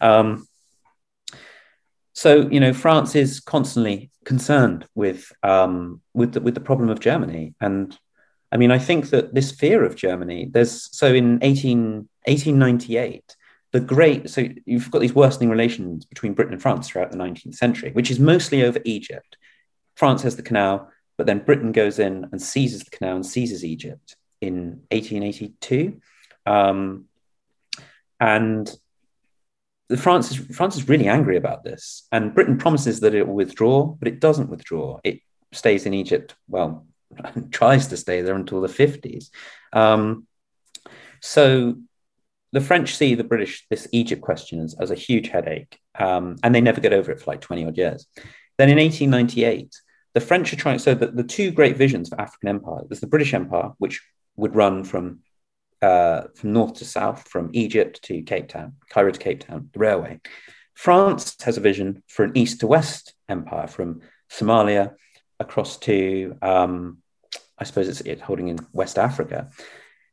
[0.00, 0.46] Um,
[2.12, 7.00] so you know France is constantly concerned with um, with the, with the problem of
[7.00, 7.96] Germany, and
[8.52, 10.48] I mean I think that this fear of Germany.
[10.50, 13.36] There's so in 18, 1898,
[13.72, 17.56] the great so you've got these worsening relations between Britain and France throughout the 19th
[17.56, 19.36] century, which is mostly over Egypt.
[19.96, 23.64] France has the canal, but then Britain goes in and seizes the canal and seizes
[23.64, 26.00] Egypt in 1882,
[26.46, 27.06] um,
[28.20, 28.74] and
[29.88, 33.34] the France is France is really angry about this, and Britain promises that it will
[33.34, 34.98] withdraw, but it doesn't withdraw.
[35.04, 35.20] It
[35.52, 36.34] stays in Egypt.
[36.48, 36.86] Well,
[37.50, 39.30] tries to stay there until the fifties.
[39.72, 40.26] Um,
[41.20, 41.76] so
[42.52, 46.54] the French see the British this Egypt question as, as a huge headache, um, and
[46.54, 48.06] they never get over it for like twenty odd years.
[48.56, 49.74] Then in 1898,
[50.14, 50.78] the French are trying.
[50.78, 54.02] So the, the two great visions for African empire there's the British Empire, which
[54.36, 55.20] would run from
[55.82, 59.78] uh, from north to south, from Egypt to Cape Town, Cairo to Cape Town, the
[59.78, 60.20] railway.
[60.72, 64.00] France has a vision for an east to west empire from
[64.30, 64.94] Somalia
[65.38, 66.98] across to, um,
[67.58, 69.50] I suppose it's, it's holding in West Africa.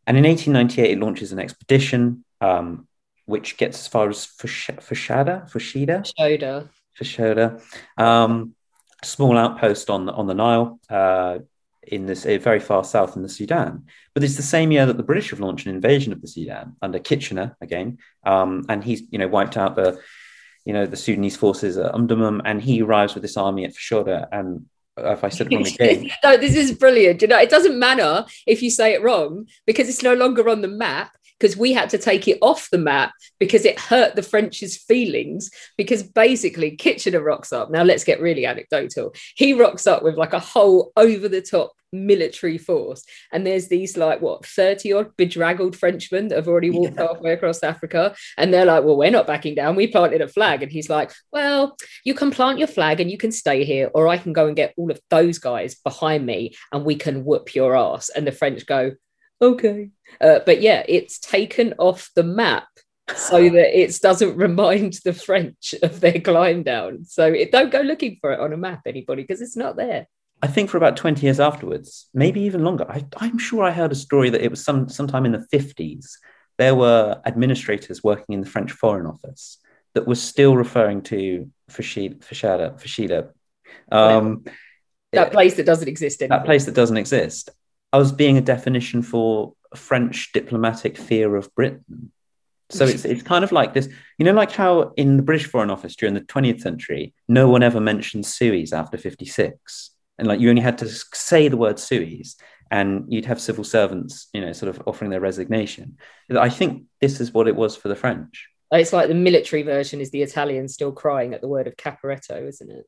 [0.06, 2.88] And in 1898, it launches an expedition um,
[3.26, 7.62] which gets as far as Fushada, Fushida, Shoda, Fashoda,
[7.98, 8.56] um,
[9.04, 11.40] small outpost on the, on the Nile uh,
[11.84, 13.86] in this uh, very far south in the Sudan.
[14.14, 16.76] But it's the same year that the British have launched an invasion of the Sudan
[16.82, 20.00] under Kitchener again, um, and he's you know wiped out the
[20.66, 24.28] you know the Sudanese forces at Omdurman, and he arrives with this army at Fashoda
[24.32, 24.66] and
[24.98, 26.12] if I said it wrong again.
[26.24, 27.22] no, this is brilliant.
[27.22, 30.62] You know, it doesn't matter if you say it wrong because it's no longer on
[30.62, 34.22] the map because we had to take it off the map because it hurt the
[34.22, 35.50] French's feelings.
[35.76, 37.72] Because basically, Kitchener rocks up.
[37.72, 39.16] Now, let's get really anecdotal.
[39.36, 43.04] He rocks up with like a whole over the top military force.
[43.34, 47.08] And there's these like, what, 30 odd bedraggled Frenchmen that have already walked yeah.
[47.08, 48.16] halfway across Africa.
[48.38, 49.76] And they're like, well, we're not backing down.
[49.76, 50.62] We planted a flag.
[50.62, 51.76] And he's like, well,
[52.06, 54.56] you can plant your flag and you can stay here, or I can go and
[54.56, 58.10] get all of those guys behind me and we can whoop your ass.
[58.10, 58.92] And the French go,
[59.42, 59.90] okay.
[60.20, 62.68] Uh, but yeah, it's taken off the map
[63.16, 67.06] so that it doesn't remind the French of their climb down.
[67.06, 70.08] So it, don't go looking for it on a map, anybody, because it's not there.
[70.44, 72.86] I think for about 20 years afterwards, maybe even longer.
[72.90, 76.08] I, am sure I heard a story that it was some sometime in the 50s.
[76.58, 79.60] There were administrators working in the French Foreign Office
[79.94, 83.30] that was still referring to Fashida, Fashida,
[83.92, 84.44] um,
[85.14, 86.40] that place that doesn't exist anymore.
[86.40, 87.50] That place that doesn't exist.
[87.94, 92.12] I was being a definition for French diplomatic fear of Britain.
[92.70, 95.70] So it's it's kind of like this, you know, like how in the British Foreign
[95.70, 99.92] Office during the 20th century, no one ever mentioned Suez after 56.
[100.18, 102.38] And like you only had to say the word Suez
[102.70, 105.98] and you'd have civil servants, you know, sort of offering their resignation.
[106.34, 108.48] I think this is what it was for the French.
[108.72, 112.48] It's like the military version is the Italians still crying at the word of Caporetto,
[112.48, 112.86] isn't it?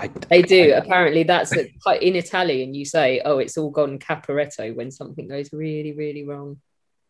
[0.00, 0.72] I, they do.
[0.72, 1.68] I, Apparently, that's a,
[2.06, 2.74] in Italian.
[2.74, 6.58] You say, "Oh, it's all gone caporetto" when something goes really, really wrong.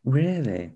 [0.04, 0.72] Really,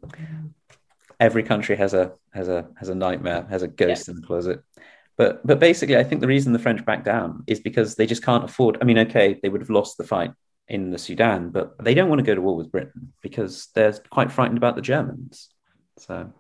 [1.18, 4.14] every country has a has a has a nightmare, has a ghost yeah.
[4.14, 4.62] in the closet.
[5.16, 8.24] But but basically, I think the reason the French back down is because they just
[8.24, 8.78] can't afford.
[8.80, 10.32] I mean, okay, they would have lost the fight
[10.68, 13.92] in the Sudan, but they don't want to go to war with Britain because they're
[14.10, 15.50] quite frightened about the Germans.
[15.98, 16.32] So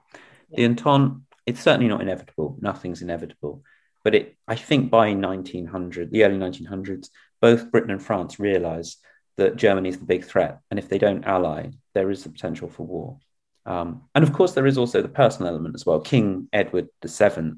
[0.50, 0.56] yeah.
[0.56, 2.56] the Entente, it's certainly not inevitable.
[2.60, 3.62] Nothing's inevitable
[4.04, 7.08] but it, I think by 1900, the early 1900s,
[7.40, 8.98] both Britain and France realize
[9.36, 10.60] that Germany is the big threat.
[10.70, 13.18] And if they don't ally, there is the potential for war.
[13.66, 16.00] Um, and of course, there is also the personal element as well.
[16.00, 17.54] King Edward VII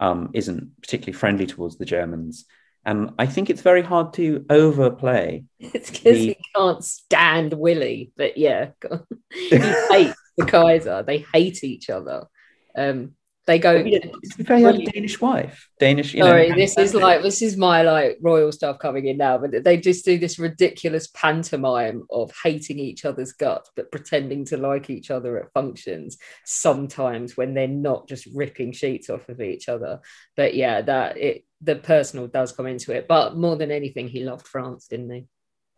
[0.00, 2.46] um, isn't particularly friendly towards the Germans.
[2.84, 5.44] And I think it's very hard to overplay.
[5.58, 6.28] It's because the...
[6.28, 8.12] he can't stand Willie.
[8.16, 8.70] But yeah,
[9.32, 11.02] he hates the Kaiser.
[11.02, 12.26] They hate each other.
[12.76, 13.12] Um,
[13.46, 13.72] they go.
[13.72, 13.98] Yeah,
[14.38, 15.68] very a Danish wife.
[15.78, 16.14] Danish.
[16.14, 19.38] You Sorry, know, this is like this is my like royal stuff coming in now,
[19.38, 24.56] but they just do this ridiculous pantomime of hating each other's guts, but pretending to
[24.56, 26.18] like each other at functions.
[26.44, 30.00] Sometimes when they're not just ripping sheets off of each other.
[30.36, 33.06] But yeah, that it the personal does come into it.
[33.06, 35.26] But more than anything, he loved France, didn't he?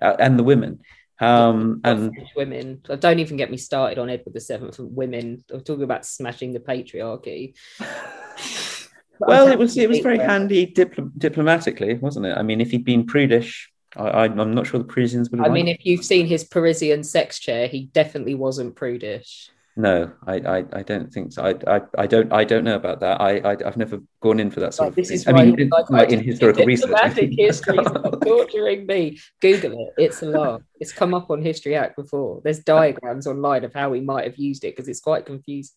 [0.01, 0.81] Uh, and the women.
[1.21, 2.83] Um, and women.
[2.99, 5.45] Don't even get me started on Edward the Seventh and women.
[5.53, 7.55] I'm talking about smashing the patriarchy.
[9.19, 12.37] well, it was it was very handy dipl- diplomatically, wasn't it?
[12.37, 15.41] I mean, if he'd been prudish, I, am not sure the Parisians would.
[15.41, 19.51] I mean, if you've seen his Parisian sex chair, he definitely wasn't prudish.
[19.79, 21.45] No, I, I, I don't think so.
[21.45, 23.21] I, I, I don't, I don't know about that.
[23.21, 25.15] I, I, have never gone in for that sort like, of this thing.
[25.15, 26.91] Is I mean, like, like in historical research.
[27.39, 27.79] history
[28.25, 29.21] torturing me.
[29.41, 30.03] Google it.
[30.03, 30.63] It's a lot.
[30.81, 32.41] It's come up on History Hack before.
[32.43, 35.77] There's diagrams online of how we might have used it because it's quite confusing.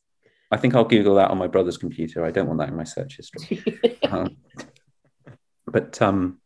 [0.49, 2.25] I think I'll Google that on my brother's computer.
[2.25, 3.63] I don't want that in my search history.
[4.09, 4.35] um,
[5.67, 6.39] but um,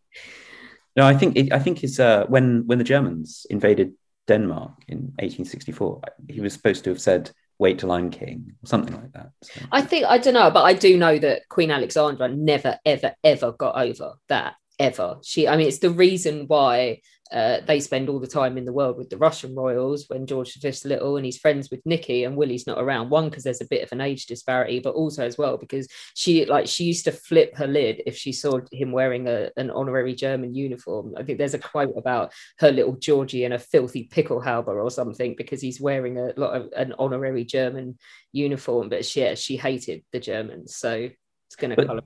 [0.98, 3.94] no, I think it, I think is uh, when when the Germans invaded
[4.28, 8.96] Denmark in 1864, he was supposed to have said wait till I'm king, or something
[8.96, 9.30] like that.
[9.44, 9.62] So.
[9.72, 13.52] I think I don't know, but I do know that Queen Alexandra never, ever, ever
[13.54, 14.56] got over that.
[14.78, 15.20] Ever.
[15.24, 17.00] She, I mean, it's the reason why
[17.36, 20.54] uh, they spend all the time in the world with the Russian royals when George
[20.56, 23.10] V's little and he's friends with Nikki and Willie's not around.
[23.10, 26.46] One, because there's a bit of an age disparity, but also as well because she
[26.46, 30.16] like she used to flip her lid if she saw him wearing a, an honorary
[30.16, 31.14] German uniform.
[31.18, 35.36] I think there's a quote about her little Georgie in a filthy pickelhaube or something
[35.38, 37.98] because he's wearing a lot of an honorary German
[38.32, 38.88] uniform.
[38.88, 41.10] But she, yeah, she hated the Germans, so
[41.48, 42.02] it's going to color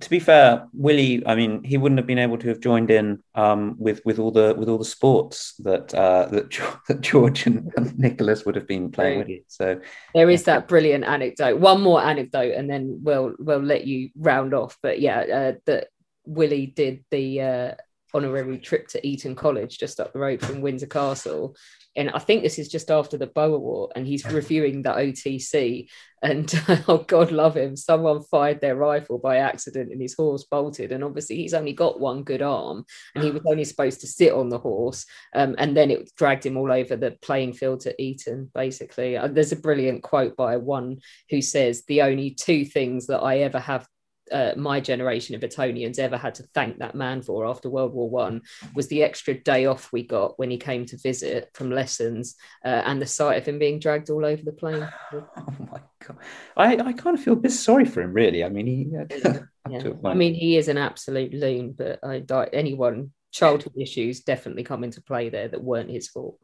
[0.00, 3.22] to be fair, Willie, I mean, he wouldn't have been able to have joined in
[3.34, 6.50] um, with with all the with all the sports that uh, that,
[6.88, 9.42] that George and, and Nicholas would have been playing with.
[9.48, 9.80] So
[10.14, 11.60] there is that brilliant anecdote.
[11.60, 14.76] One more anecdote, and then we'll we'll let you round off.
[14.82, 15.88] But yeah, uh, that
[16.26, 17.74] Willie did the uh,
[18.14, 21.56] honorary trip to Eton College, just up the road from Windsor Castle.
[21.96, 25.88] And I think this is just after the Boer War, and he's reviewing the OTC.
[26.22, 26.52] And
[26.88, 30.90] oh, God love him, someone fired their rifle by accident and his horse bolted.
[30.90, 32.84] And obviously, he's only got one good arm,
[33.14, 35.04] and he was only supposed to sit on the horse.
[35.34, 39.16] Um, and then it dragged him all over the playing field at Eton, basically.
[39.16, 40.98] Uh, there's a brilliant quote by one
[41.30, 43.86] who says, The only two things that I ever have
[44.32, 48.08] uh, my generation of Etonians ever had to thank that man for after World War
[48.08, 48.42] One
[48.74, 52.82] was the extra day off we got when he came to visit from lessons uh,
[52.84, 54.88] and the sight of him being dragged all over the plane.
[55.36, 56.18] Oh my god,
[56.56, 58.44] I, I kind of feel a bit sorry for him, really.
[58.44, 58.96] I mean, he.
[58.96, 59.92] Uh, yeah.
[60.04, 64.84] I mean, he is an absolute loon, but I doubt anyone childhood issues definitely come
[64.84, 66.38] into play there that weren't his fault.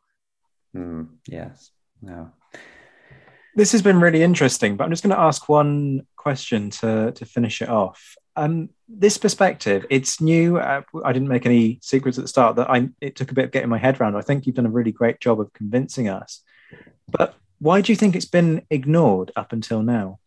[0.76, 1.70] Mm, yes.
[2.02, 2.32] No.
[3.54, 7.24] This has been really interesting, but I'm just going to ask one question to, to
[7.24, 8.16] finish it off.
[8.36, 10.58] Um, this perspective, it's new.
[10.58, 13.46] Uh, I didn't make any secrets at the start that I it took a bit
[13.46, 14.16] of getting my head around.
[14.16, 16.42] I think you've done a really great job of convincing us.
[17.08, 20.20] But why do you think it's been ignored up until now?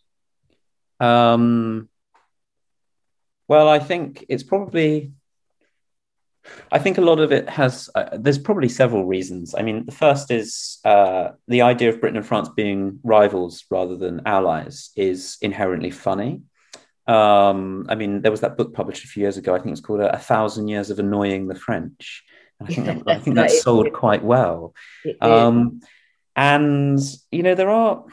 [0.99, 1.89] Um,
[3.47, 5.13] well, I think it's probably
[6.71, 9.55] I think a lot of it has, uh, there's probably several reasons.
[9.57, 13.95] I mean, the first is uh, the idea of Britain and France being rivals rather
[13.95, 16.41] than allies is inherently funny.
[17.07, 19.81] Um, I mean, there was that book published a few years ago, I think it's
[19.81, 22.23] called A, a Thousand Years of Annoying the French.
[22.59, 24.73] And I think that, I think that sold quite well.
[25.21, 25.81] Um,
[26.35, 26.99] and,
[27.31, 28.05] you know, there are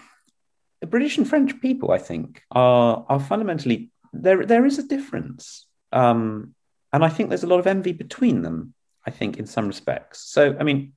[0.87, 5.67] British and French people, I think, are, are fundamentally, there, there is a difference.
[5.93, 6.55] Um,
[6.93, 8.75] and I think there's a lot of envy between them,
[9.07, 10.21] I think, in some respects.
[10.21, 10.93] So, I mean,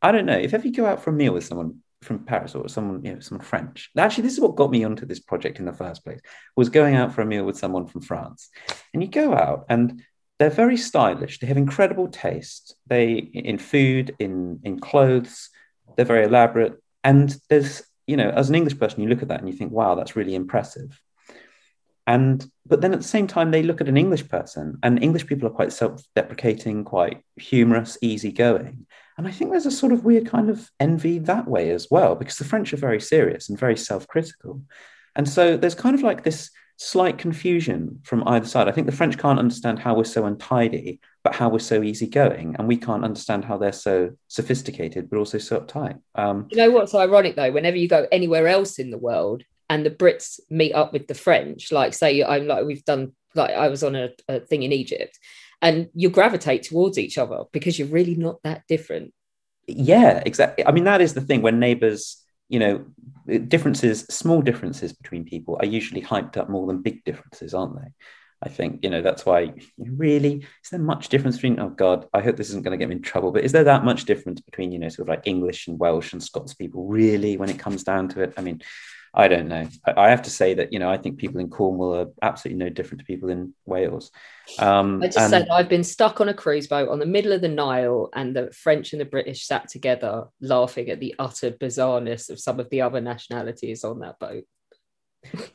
[0.00, 0.38] I don't know.
[0.38, 3.14] If ever you go out for a meal with someone from Paris or someone, you
[3.14, 6.04] know, someone French, actually, this is what got me onto this project in the first
[6.04, 6.20] place,
[6.56, 8.50] was going out for a meal with someone from France.
[8.92, 10.02] And you go out and
[10.38, 11.38] they're very stylish.
[11.38, 12.74] They have incredible taste.
[12.86, 15.50] They in food, in in clothes.
[15.96, 16.82] They're very elaborate.
[17.04, 19.72] And there's, you know, as an English person, you look at that and you think,
[19.72, 21.00] wow, that's really impressive
[22.06, 25.26] and but then at the same time they look at an english person and english
[25.26, 28.86] people are quite self-deprecating quite humorous easygoing.
[29.18, 32.14] And i think there's a sort of weird kind of envy that way as well
[32.14, 34.62] because the french are very serious and very self-critical.
[35.14, 38.66] And so there's kind of like this slight confusion from either side.
[38.66, 42.56] I think the french can't understand how we're so untidy but how we're so easygoing
[42.58, 46.00] and we can't understand how they're so sophisticated but also so uptight.
[46.14, 47.52] Um, you know what's ironic though?
[47.52, 51.14] Whenever you go anywhere else in the world and the Brits meet up with the
[51.14, 54.70] French, like say I'm like we've done like I was on a, a thing in
[54.70, 55.18] Egypt,
[55.62, 59.14] and you gravitate towards each other because you're really not that different.
[59.66, 60.66] Yeah, exactly.
[60.66, 62.84] I mean, that is the thing when neighbors, you know,
[63.48, 67.88] differences, small differences between people are usually hyped up more than big differences, aren't they?
[68.44, 72.20] I think, you know, that's why really, is there much difference between, oh God, I
[72.20, 74.40] hope this isn't going to get me in trouble, but is there that much difference
[74.40, 77.60] between, you know, sort of like English and Welsh and Scots people really when it
[77.60, 78.34] comes down to it?
[78.36, 78.60] I mean,
[79.14, 79.68] I don't know.
[79.84, 82.70] I, have to say that you know I think people in Cornwall are absolutely no
[82.70, 84.10] different to people in Wales.
[84.58, 85.30] Um, I just and...
[85.30, 88.34] said I've been stuck on a cruise boat on the middle of the Nile, and
[88.34, 92.70] the French and the British sat together laughing at the utter bizarreness of some of
[92.70, 94.44] the other nationalities on that boat.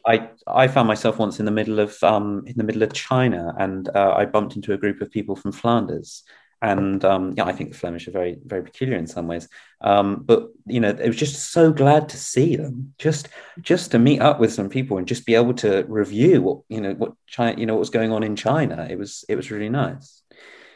[0.06, 3.56] I I found myself once in the middle of um, in the middle of China,
[3.58, 6.24] and uh, I bumped into a group of people from Flanders,
[6.62, 9.48] and um, yeah, I think the Flemish are very, very peculiar in some ways.
[9.82, 13.30] Um, but you know, it was just so glad to see them, just
[13.62, 16.82] just to meet up with some people and just be able to review what you
[16.82, 18.88] know what China, you know, what was going on in China.
[18.90, 20.24] It was it was really nice.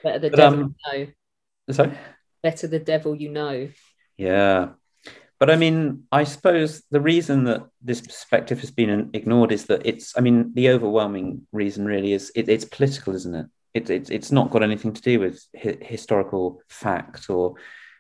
[0.04, 1.00] Better the but, devil um, you
[1.68, 1.74] know.
[1.74, 1.98] Sorry.
[2.44, 3.70] Better the devil you know.
[4.18, 4.70] Yeah.
[5.40, 9.84] But I mean, I suppose the reason that this perspective has been ignored is that
[9.86, 13.48] it's, I mean, the overwhelming reason really is it, it's political, isn't it?
[13.74, 17.56] It, it, it's not got anything to do with hi- historical fact or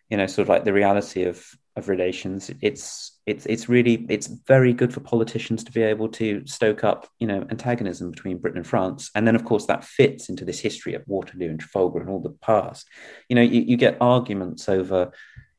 [0.09, 1.45] you know sort of like the reality of
[1.77, 2.51] of relations.
[2.61, 7.07] It's it's it's really it's very good for politicians to be able to stoke up
[7.19, 9.09] you know antagonism between britain and france.
[9.15, 12.19] And then of course that fits into this history of waterloo and trafalgar and all
[12.19, 12.87] the past.
[13.29, 15.11] You know you, you get arguments over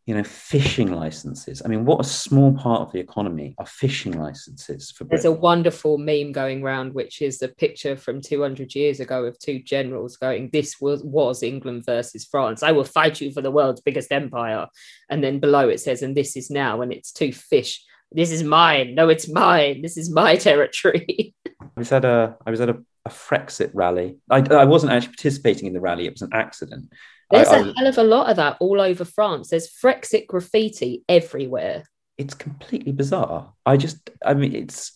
[0.07, 1.63] you know, fishing licenses.
[1.65, 5.05] I mean, what a small part of the economy are fishing licenses for.
[5.05, 5.09] Britain.
[5.11, 9.39] There's a wonderful meme going around, which is a picture from 200 years ago of
[9.39, 12.65] two generals going, "This was was England versus France.
[12.65, 14.67] I will fight you for the world's biggest empire."
[15.09, 17.85] And then below it says, "And this is now," and it's two fish.
[18.11, 18.97] This is mine.
[18.97, 19.83] No, it's mine.
[19.83, 21.35] This is my territory.
[21.61, 24.19] I was at a I was at a, a Frexit rally.
[24.29, 26.07] I, I wasn't actually participating in the rally.
[26.07, 26.93] It was an accident.
[27.33, 29.49] There's I, a I, hell of a lot of that all over France.
[29.49, 31.85] There's Frexit graffiti everywhere.
[32.19, 33.53] It's completely bizarre.
[33.65, 34.93] I just, I mean, it's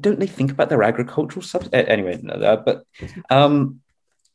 [0.00, 1.68] don't they think about their agricultural subs?
[1.72, 2.84] Anyway, no, uh, but
[3.30, 3.80] um,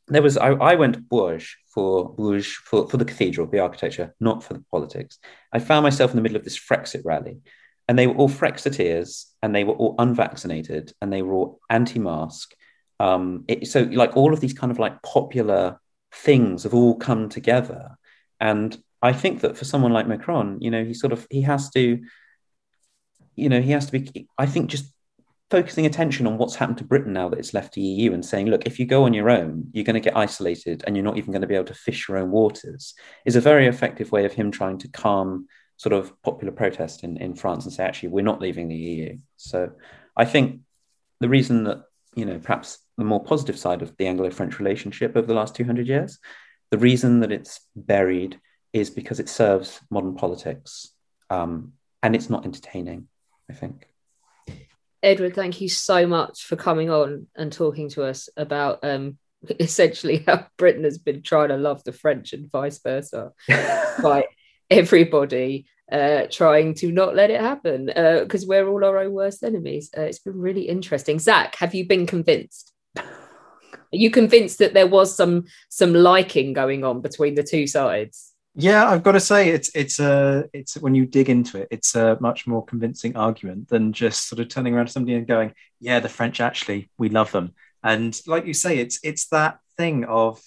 [0.08, 4.14] there was I, I went to Bourges for Bourges for, for the cathedral, the architecture,
[4.20, 5.18] not for the politics.
[5.52, 7.38] I found myself in the middle of this Frexit rally,
[7.86, 12.54] and they were all Frexiteers, and they were all unvaccinated, and they were all anti-mask.
[13.00, 15.80] Um, it, so like all of these kind of like popular
[16.12, 17.96] things have all come together,
[18.40, 21.70] and I think that for someone like Macron, you know, he sort of he has
[21.70, 22.00] to,
[23.36, 24.28] you know, he has to be.
[24.36, 24.92] I think just
[25.50, 28.48] focusing attention on what's happened to Britain now that it's left the EU and saying,
[28.48, 31.16] look, if you go on your own, you're going to get isolated and you're not
[31.16, 32.94] even going to be able to fish your own waters,
[33.24, 35.46] is a very effective way of him trying to calm
[35.78, 39.16] sort of popular protest in, in France and say, actually, we're not leaving the EU.
[39.36, 39.70] So
[40.16, 40.60] I think
[41.20, 41.82] the reason that,
[42.18, 45.54] you know, perhaps the more positive side of the Anglo French relationship over the last
[45.54, 46.18] 200 years,
[46.70, 48.40] the reason that it's buried
[48.72, 50.90] is because it serves modern politics
[51.30, 53.06] um, and it's not entertaining,
[53.48, 53.88] I think.
[55.00, 59.16] Edward, thank you so much for coming on and talking to us about um,
[59.60, 63.30] essentially how Britain has been trying to love the French and vice versa
[64.02, 64.24] by
[64.70, 69.42] everybody uh, trying to not let it happen because uh, we're all our own worst
[69.42, 69.90] enemies.
[69.96, 71.18] Uh, it's been really interesting.
[71.18, 72.72] Zach, have you been convinced?
[72.96, 78.34] Are you convinced that there was some some liking going on between the two sides?
[78.54, 81.94] Yeah, I've got to say it's it's a it's when you dig into it, it's
[81.94, 85.54] a much more convincing argument than just sort of turning around to somebody and going,
[85.80, 90.04] "Yeah, the French actually we love them." And like you say, it's it's that thing
[90.04, 90.42] of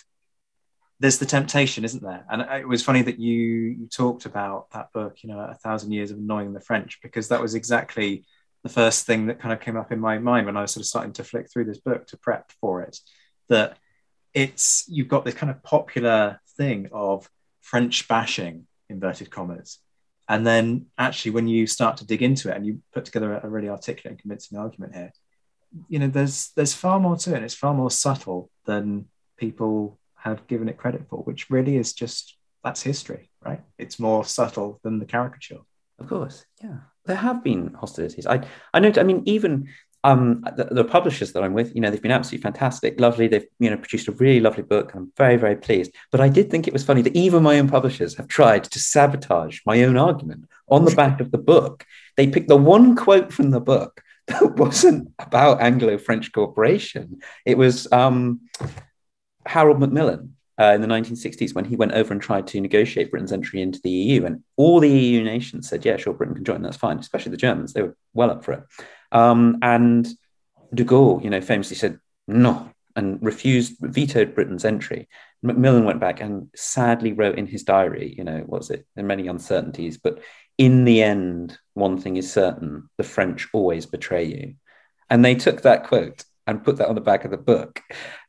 [1.02, 2.24] there's the temptation, isn't there?
[2.30, 3.40] And it was funny that you
[3.80, 7.28] you talked about that book, you know, a thousand years of annoying the French, because
[7.30, 8.24] that was exactly
[8.62, 10.82] the first thing that kind of came up in my mind when I was sort
[10.82, 13.00] of starting to flick through this book to prep for it.
[13.50, 13.78] That
[14.36, 17.28] it's you've got this kind of popular thing of
[17.62, 19.80] French bashing, inverted commas.
[20.30, 23.50] And then actually, when you start to dig into it and you put together a,
[23.50, 25.12] really articulate and convincing argument here,
[25.90, 27.42] you know, there's there's far more to it.
[27.42, 29.06] It's far more subtle than
[29.38, 33.62] people have given it credit for, which really is just that's history, right?
[33.78, 35.60] It's more subtle than the caricature.
[36.00, 36.78] Of course, yeah.
[37.06, 38.28] There have been hostilities.
[38.28, 38.92] I I know.
[38.96, 39.70] I mean, even
[40.04, 43.28] um, the, the, publishers that I'm with, you know, they've been absolutely fantastic, lovely.
[43.28, 44.94] They've, you know, produced a really lovely book.
[44.96, 45.94] I'm very, very pleased.
[46.12, 48.80] But I did think it was funny that even my own publishers have tried to
[48.80, 51.86] sabotage my own argument on the back of the book.
[52.18, 57.22] They picked the one quote from the book that wasn't about Anglo-French cooperation.
[57.46, 58.42] It was um,
[59.46, 63.32] Harold Macmillan uh, in the 1960s when he went over and tried to negotiate Britain's
[63.32, 66.62] entry into the EU, and all the EU nations said, "Yeah, sure, Britain can join.
[66.62, 68.64] That's fine." Especially the Germans; they were well up for it.
[69.12, 70.08] Um, and
[70.74, 75.08] de Gaulle, you know, famously said no and refused, vetoed Britain's entry.
[75.42, 78.86] Macmillan went back and sadly wrote in his diary, you know, was it?
[78.96, 80.20] There are many uncertainties, but
[80.58, 84.56] in the end, one thing is certain the French always betray you.
[85.10, 87.82] And they took that quote and put that on the back of the book.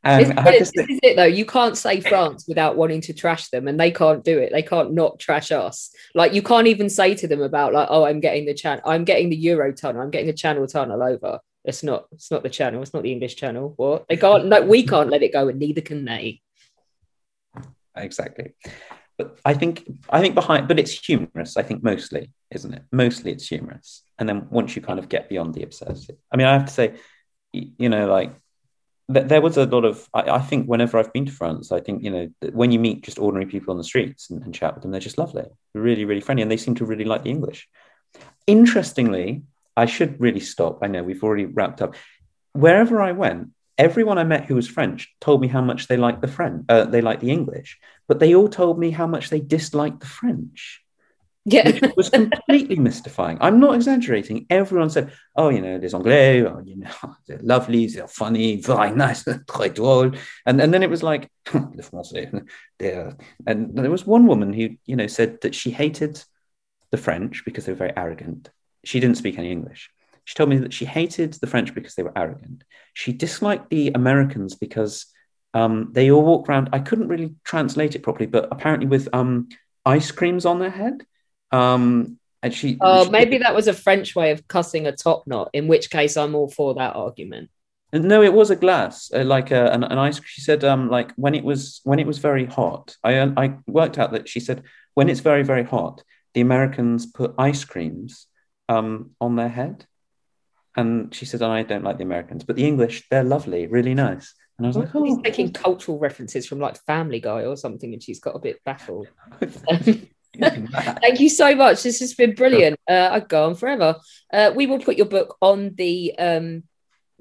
[0.03, 1.23] And this, this, this is it though.
[1.23, 4.51] You can't say France without wanting to trash them, and they can't do it.
[4.51, 5.91] They can't not trash us.
[6.15, 9.05] Like you can't even say to them about like, oh, I'm getting the channel, I'm
[9.05, 11.39] getting the Euro tunnel, I'm getting the Channel tunnel over.
[11.63, 12.07] It's not.
[12.11, 12.81] It's not the channel.
[12.81, 13.73] It's not the English channel.
[13.77, 14.47] What they can't.
[14.47, 16.41] No, we can't let it go, and neither can they.
[17.95, 18.53] Exactly.
[19.17, 21.55] But I think I think behind, but it's humorous.
[21.55, 22.83] I think mostly, isn't it?
[22.91, 24.03] Mostly, it's humorous.
[24.19, 26.73] And then once you kind of get beyond the absurdity, I mean, I have to
[26.73, 26.95] say,
[27.53, 28.31] you know, like
[29.13, 31.79] th- there was a lot of, I, I, think whenever I've been to France, I
[31.79, 34.73] think, you know, when you meet just ordinary people on the streets and, and chat
[34.73, 36.41] with them, they're just lovely, really, really friendly.
[36.41, 37.69] And they seem to really like the English.
[38.47, 39.43] Interestingly,
[39.77, 40.79] I should really stop.
[40.81, 41.95] I know we've already wrapped up.
[42.53, 46.21] Wherever I went, everyone I met who was French told me how much they liked
[46.21, 49.39] the French, uh, they liked the English, but they all told me how much they
[49.39, 50.82] disliked the French.
[51.45, 51.71] Yeah.
[51.71, 53.37] Which was completely mystifying.
[53.41, 54.45] I'm not exaggerating.
[54.49, 56.89] Everyone said, oh, you know, les Anglais, oh, you know,
[57.27, 60.17] they're lovely, they're funny, very nice, très drôle.
[60.45, 62.47] And, and then it was like, les Français,
[62.79, 63.17] they're...
[63.45, 66.23] And there was one woman who, you know, said that she hated
[66.91, 68.49] the French because they were very arrogant.
[68.85, 69.89] She didn't speak any English.
[70.25, 72.63] She told me that she hated the French because they were arrogant.
[72.93, 75.07] She disliked the Americans because
[75.53, 76.69] um, they all walk around.
[76.71, 79.49] I couldn't really translate it properly, but apparently with um,
[79.85, 81.05] ice creams on their head.
[81.53, 82.77] Um, and she.
[82.81, 85.49] Oh, she, maybe that was a French way of cussing a top knot.
[85.53, 87.49] In which case, I'm all for that argument.
[87.93, 90.19] No, it was a glass, uh, like a, an, an ice.
[90.25, 92.97] She said, um, like when it was when it was very hot.
[93.03, 94.63] I uh, I worked out that she said
[94.95, 96.03] when it's very very hot,
[96.33, 98.27] the Americans put ice creams
[98.67, 99.85] um on their head,
[100.75, 104.33] and she said, I don't like the Americans, but the English, they're lovely, really nice.
[104.57, 107.93] And I was like, oh, she's taking cultural references from like Family Guy or something,
[107.93, 109.07] and she's got a bit baffled.
[110.39, 111.83] Thank you so much.
[111.83, 112.79] This has been brilliant.
[112.89, 113.97] Uh, I'd go on forever.
[114.31, 116.63] Uh, we will put your book on the um,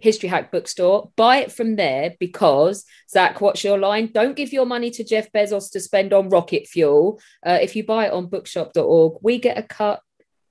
[0.01, 1.10] History Hack bookstore.
[1.16, 4.10] Buy it from there because, Zach, what's your line?
[4.12, 7.20] Don't give your money to Jeff Bezos to spend on rocket fuel.
[7.47, 10.01] Uh, if you buy it on bookshop.org, we get a cut,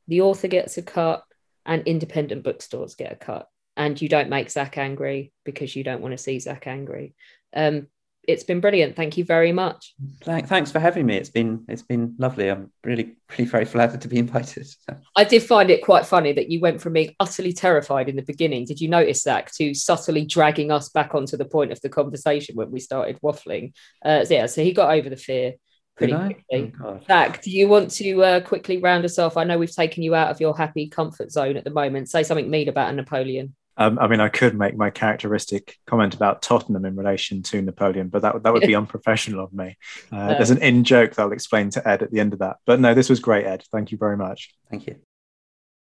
[0.07, 1.23] the author gets a cut,
[1.65, 3.47] and independent bookstores get a cut.
[3.75, 7.15] And you don't make Zach angry because you don't want to see Zach angry.
[7.53, 7.87] Um,
[8.27, 8.95] it's been brilliant.
[8.95, 9.95] Thank you very much.
[10.23, 11.15] Thanks for having me.
[11.15, 12.49] It's been it's been lovely.
[12.49, 14.67] I'm really really very flattered to be invited.
[15.15, 18.21] I did find it quite funny that you went from being utterly terrified in the
[18.21, 18.65] beginning.
[18.65, 22.55] Did you notice that to subtly dragging us back onto the point of the conversation
[22.55, 23.73] when we started waffling?
[24.03, 25.53] Uh, so yeah, so he got over the fear
[25.97, 26.73] pretty quickly.
[26.83, 29.37] Oh, Zach, do you want to uh, quickly round us off?
[29.37, 32.09] I know we've taken you out of your happy comfort zone at the moment.
[32.09, 33.55] Say something mean about a Napoleon.
[33.77, 38.09] Um, I mean, I could make my characteristic comment about Tottenham in relation to Napoleon,
[38.09, 39.77] but that, that would be unprofessional of me.
[40.11, 40.33] Uh, no.
[40.33, 42.57] There's an in joke that I'll explain to Ed at the end of that.
[42.65, 43.63] But no, this was great, Ed.
[43.71, 44.53] Thank you very much.
[44.69, 44.97] Thank you.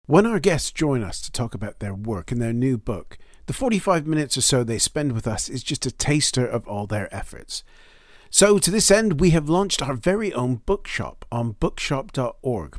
[0.07, 3.53] When our guests join us to talk about their work and their new book, the
[3.53, 7.15] 45 minutes or so they spend with us is just a taster of all their
[7.15, 7.65] efforts.
[8.31, 12.79] So, to this end, we have launched our very own bookshop on bookshop.org